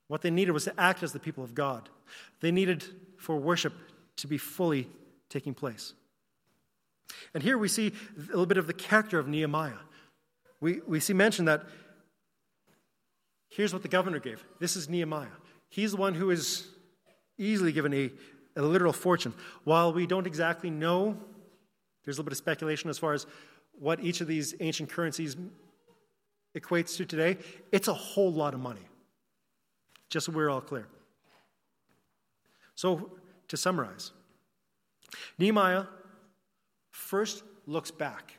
What 0.08 0.24
they 0.24 0.32
needed 0.32 0.52
was 0.52 0.64
to 0.64 0.74
act 0.78 1.04
as 1.04 1.14
the 1.14 1.20
people 1.20 1.44
of 1.44 1.54
God. 1.54 1.88
They 2.42 2.52
needed 2.52 2.84
for 3.18 3.38
worship 3.38 3.74
to 4.18 4.28
be 4.28 4.40
fully 4.40 4.90
taking 5.30 5.54
place. 5.54 5.94
And 7.36 7.44
here 7.44 7.60
we 7.60 7.68
see 7.68 7.94
a 8.18 8.22
little 8.22 8.48
bit 8.48 8.58
of 8.58 8.66
the 8.66 8.74
character 8.74 9.20
of 9.20 9.28
Nehemiah. 9.28 9.74
We, 10.60 10.82
we 10.88 11.00
see 11.00 11.14
mentioned 11.14 11.48
that 11.48 11.64
here's 13.50 13.72
what 13.72 13.84
the 13.84 13.88
governor 13.88 14.20
gave. 14.20 14.44
This 14.60 14.76
is 14.76 14.90
Nehemiah. 14.90 15.28
He's 15.70 15.92
the 15.92 15.98
one 15.98 16.16
who 16.16 16.32
is 16.32 16.68
easily 17.38 17.72
given 17.72 17.94
a, 17.94 18.12
a 18.56 18.64
literal 18.64 18.94
fortune. 18.94 19.34
While 19.64 19.94
we 19.94 20.08
don't 20.08 20.26
exactly 20.26 20.72
know, 20.72 21.18
there's 22.04 22.18
a 22.18 22.20
little 22.20 22.30
bit 22.30 22.34
of 22.34 22.38
speculation 22.38 22.90
as 22.90 22.98
far 22.98 23.14
as 23.14 23.28
what 23.80 24.00
each 24.00 24.22
of 24.22 24.28
these 24.28 24.56
ancient 24.60 24.90
currencies 24.90 25.36
equates 26.58 26.96
to 26.98 27.06
today, 27.06 27.38
it's 27.72 27.88
a 27.88 27.94
whole 27.94 28.32
lot 28.32 28.54
of 28.54 28.60
money. 28.60 28.82
Just 30.10 30.28
so 30.28 30.32
we're 30.32 30.50
all 30.50 30.62
clear. 30.62 30.88
So, 32.76 33.12
to 33.48 33.58
summarize, 33.58 34.12
Nehemiah 35.38 35.86
first 36.92 37.44
looks 37.66 37.92
back 37.92 38.38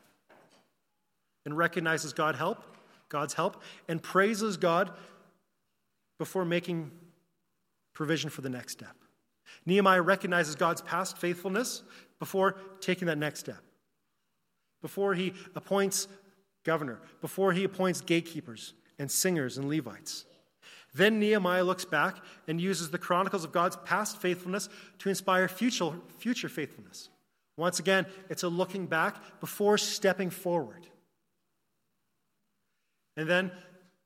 and 1.45 1.57
recognizes 1.57 2.13
God 2.13 2.37
help, 2.37 2.65
God's 3.09 3.35
help, 3.35 3.63
and 3.89 4.03
praises 4.03 4.57
God 4.57 4.93
before 6.19 6.45
making 6.45 6.91
provision 7.93 8.31
for 8.31 8.41
the 8.41 8.49
next 8.49 8.73
step. 8.73 8.97
Nehemiah 9.67 10.03
recognizes 10.03 10.55
God's 10.55 10.83
past 10.83 11.19
faithfulness 11.19 11.83
before 12.19 12.57
taking 12.81 13.07
that 13.07 13.19
next 13.19 13.41
step 13.41 13.64
before 14.85 15.15
he 15.15 15.33
appoints 15.57 16.09
governor, 16.63 16.99
before 17.23 17.55
he 17.55 17.65
appoints 17.65 18.03
gatekeepers 18.03 18.75
and 18.99 19.11
singers 19.11 19.57
and 19.57 19.67
Levites. 19.67 20.27
Then 20.93 21.19
Nehemiah 21.19 21.65
looks 21.65 21.87
back 21.87 22.19
and 22.47 22.61
uses 22.61 22.91
the 22.91 22.99
chronicles 22.99 23.45
of 23.45 23.51
God's 23.51 23.77
past 23.87 24.21
faithfulness 24.21 24.69
to 24.99 25.09
inspire 25.09 25.49
future, 25.49 25.93
future 26.19 26.51
faithfulness. 26.51 27.09
Once 27.57 27.79
again, 27.79 28.05
it's 28.29 28.43
a 28.43 28.49
looking 28.49 28.85
back 28.85 29.41
before 29.41 29.79
stepping 29.79 30.29
forward. 30.29 30.87
And 33.17 33.27
then 33.27 33.53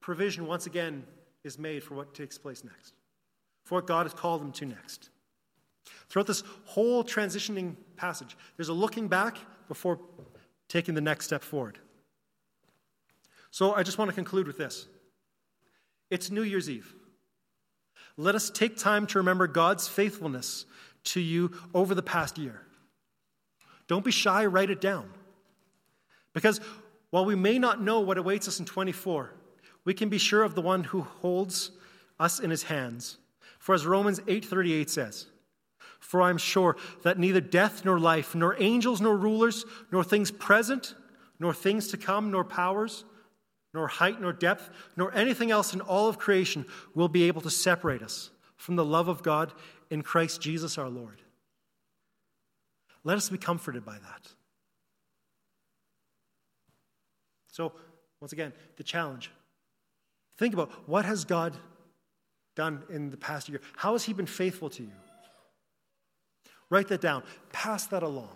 provision, 0.01 0.47
once 0.47 0.67
again, 0.67 1.03
is 1.43 1.59
made 1.59 1.83
for 1.83 1.95
what 1.95 2.15
takes 2.15 2.39
place 2.39 2.63
next, 2.63 2.95
for 3.65 3.79
what 3.79 3.89
God 3.89 4.07
has 4.07 4.15
called 4.15 4.43
them 4.43 4.53
to 4.53 4.67
next. 4.67 5.11
Throughout 6.09 6.29
this 6.29 6.45
whole 6.67 7.03
transitioning 7.03 7.75
passage, 7.97 8.37
there's 8.57 8.69
a 8.69 8.73
looking 8.73 9.09
back 9.09 9.39
before 9.67 9.99
taking 10.69 10.95
the 10.95 11.01
next 11.01 11.27
step 11.27 11.43
forward. 11.43 11.79
So 13.51 13.75
I 13.75 13.83
just 13.83 13.99
want 13.99 14.11
to 14.11 14.15
conclude 14.15 14.47
with 14.47 14.59
this 14.59 14.87
it's 16.11 16.31
New 16.31 16.43
Year's 16.43 16.71
Eve. 16.71 16.95
Let 18.17 18.35
us 18.35 18.51
take 18.51 18.77
time 18.77 19.07
to 19.09 19.19
remember 19.19 19.47
God's 19.47 19.87
faithfulness 19.87 20.67
to 21.05 21.21
you 21.21 21.53
over 21.73 21.95
the 21.95 22.03
past 22.03 22.37
year. 22.37 22.63
Don't 23.87 24.05
be 24.05 24.11
shy, 24.11 24.45
write 24.47 24.71
it 24.71 24.81
down. 24.81 25.09
Because 26.33 26.61
while 27.11 27.25
we 27.25 27.35
may 27.35 27.59
not 27.59 27.81
know 27.83 28.01
what 28.01 28.19
awaits 28.19 28.49
us 28.49 28.59
in 28.59 28.67
24, 28.67 29.33
we 29.85 29.95
can 29.95 30.09
be 30.09 30.19
sure 30.19 30.43
of 30.43 30.55
the 30.55 30.61
one 30.61 30.85
who 30.85 31.03
holds 31.03 31.71
us 32.21 32.41
in 32.41 32.51
his 32.51 32.65
hands. 32.65 33.19
For 33.59 33.75
as 33.75 33.87
Romans 33.87 34.21
8:38 34.21 34.91
says, 34.91 35.27
for 35.99 36.23
I 36.23 36.31
am 36.31 36.39
sure 36.39 36.77
that 37.03 37.19
neither 37.19 37.41
death 37.41 37.85
nor 37.85 37.99
life, 37.99 38.35
nor 38.35 38.57
angels 38.61 39.01
nor 39.01 39.17
rulers, 39.17 39.65
nor 39.91 40.05
things 40.05 40.31
present, 40.31 40.95
nor 41.39 41.53
things 41.53 41.89
to 41.89 41.97
come, 41.97 42.31
nor 42.31 42.45
powers, 42.45 43.05
nor 43.75 43.89
height 43.89 44.21
nor 44.21 44.33
depth, 44.33 44.71
nor 44.97 45.13
anything 45.15 45.51
else 45.51 45.75
in 45.75 45.81
all 45.81 46.09
of 46.09 46.19
creation 46.19 46.65
will 46.95 47.09
be 47.09 47.25
able 47.25 47.41
to 47.43 47.51
separate 47.51 48.03
us 48.03 48.31
from 48.57 48.77
the 48.77 48.85
love 48.85 49.09
of 49.09 49.23
God 49.23 49.53
in 49.91 50.03
Christ 50.03 50.41
Jesus 50.41 50.79
our 50.79 50.89
Lord. 50.89 51.23
Let 53.05 53.17
us 53.17 53.29
be 53.29 53.39
comforted 53.39 53.85
by 53.85 53.95
that. 53.95 54.29
So, 57.51 57.73
once 58.21 58.33
again, 58.33 58.53
the 58.77 58.85
challenge. 58.85 59.31
Think 60.37 60.55
about 60.55 60.71
what 60.89 61.05
has 61.05 61.25
God 61.25 61.57
done 62.55 62.83
in 62.91 63.11
the 63.11 63.17
past 63.17 63.49
year? 63.49 63.61
How 63.77 63.93
has 63.93 64.05
He 64.05 64.13
been 64.13 64.27
faithful 64.27 64.71
to 64.71 64.83
you? 64.83 64.93
Write 66.71 66.89
that 66.89 67.01
down. 67.01 67.23
Pass 67.53 67.87
that 67.87 68.03
along. 68.03 68.31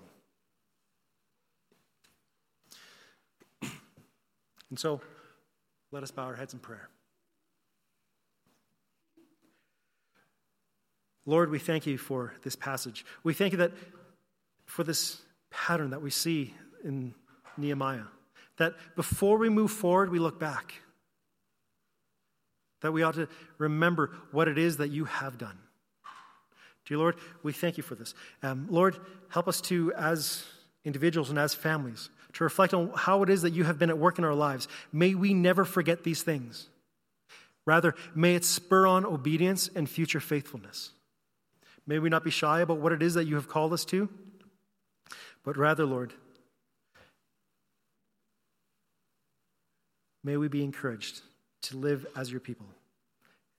And 4.71 4.79
so, 4.79 5.03
let 5.91 6.03
us 6.03 6.11
bow 6.11 6.25
our 6.25 6.35
heads 6.35 6.55
in 6.55 6.59
prayer. 6.59 6.89
Lord, 11.27 11.51
we 11.51 11.59
thank 11.59 11.87
you 11.87 11.99
for 11.99 12.33
this 12.43 12.57
passage. 12.57 13.05
We 13.23 13.35
thank 13.35 13.53
you 13.53 13.59
that 13.59 13.73
for 14.65 14.83
this 14.83 15.21
pattern 15.51 15.91
that 15.91 16.03
we 16.03 16.11
see 16.11 16.55
in 16.83 17.15
Nehemiah. 17.57 18.05
That 18.57 18.75
before 18.97 19.39
we 19.39 19.49
move 19.49 19.71
forward, 19.71 20.11
we 20.11 20.19
look 20.19 20.41
back. 20.41 20.75
That 22.81 22.93
we 22.93 23.03
ought 23.03 23.15
to 23.15 23.29
remember 23.59 24.11
what 24.33 24.49
it 24.49 24.59
is 24.59 24.79
that 24.79 24.91
you 24.91 25.05
have 25.05 25.39
done. 25.39 25.59
Dear 26.87 26.99
Lord, 26.99 27.17
we 27.43 27.53
thank 27.53 27.77
you 27.77 27.83
for 27.83 27.95
this. 27.95 28.15
Um, 28.43 28.67
Lord, 28.71 28.97
help 29.29 29.49
us 29.49 29.61
to, 29.63 29.93
as 29.95 30.45
individuals 30.85 31.31
and 31.31 31.39
as 31.39 31.55
families, 31.55 32.11
to 32.35 32.45
reflect 32.45 32.75
on 32.75 32.93
how 32.97 33.23
it 33.23 33.31
is 33.31 33.43
that 33.43 33.53
you 33.53 33.65
have 33.65 33.79
been 33.79 33.91
at 33.91 33.99
work 33.99 34.19
in 34.19 34.25
our 34.25 34.35
lives. 34.35 34.69
May 34.93 35.15
we 35.15 35.35
never 35.35 35.65
forget 35.65 36.03
these 36.03 36.23
things. 36.23 36.69
Rather, 37.65 37.95
may 38.15 38.35
it 38.35 38.45
spur 38.45 38.87
on 38.87 39.05
obedience 39.05 39.71
and 39.75 39.89
future 39.89 40.21
faithfulness. 40.21 40.91
May 41.87 41.99
we 41.99 42.09
not 42.09 42.25
be 42.25 42.31
shy 42.31 42.61
about 42.61 42.79
what 42.79 42.93
it 42.93 43.03
is 43.03 43.15
that 43.15 43.25
you 43.25 43.37
have 43.37 43.49
called 43.49 43.73
us 43.73 43.85
to, 43.87 44.09
but 45.45 45.57
rather, 45.57 45.85
Lord, 45.85 46.13
may 50.25 50.37
we 50.37 50.49
be 50.49 50.65
encouraged 50.65 51.21
to 51.63 51.77
live 51.77 52.07
as 52.17 52.31
your 52.31 52.41
people. 52.41 52.67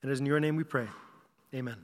And 0.02 0.10
it 0.10 0.14
is 0.14 0.20
in 0.20 0.26
your 0.26 0.40
name 0.40 0.56
we 0.56 0.64
pray. 0.64 0.88
Amen. 1.54 1.76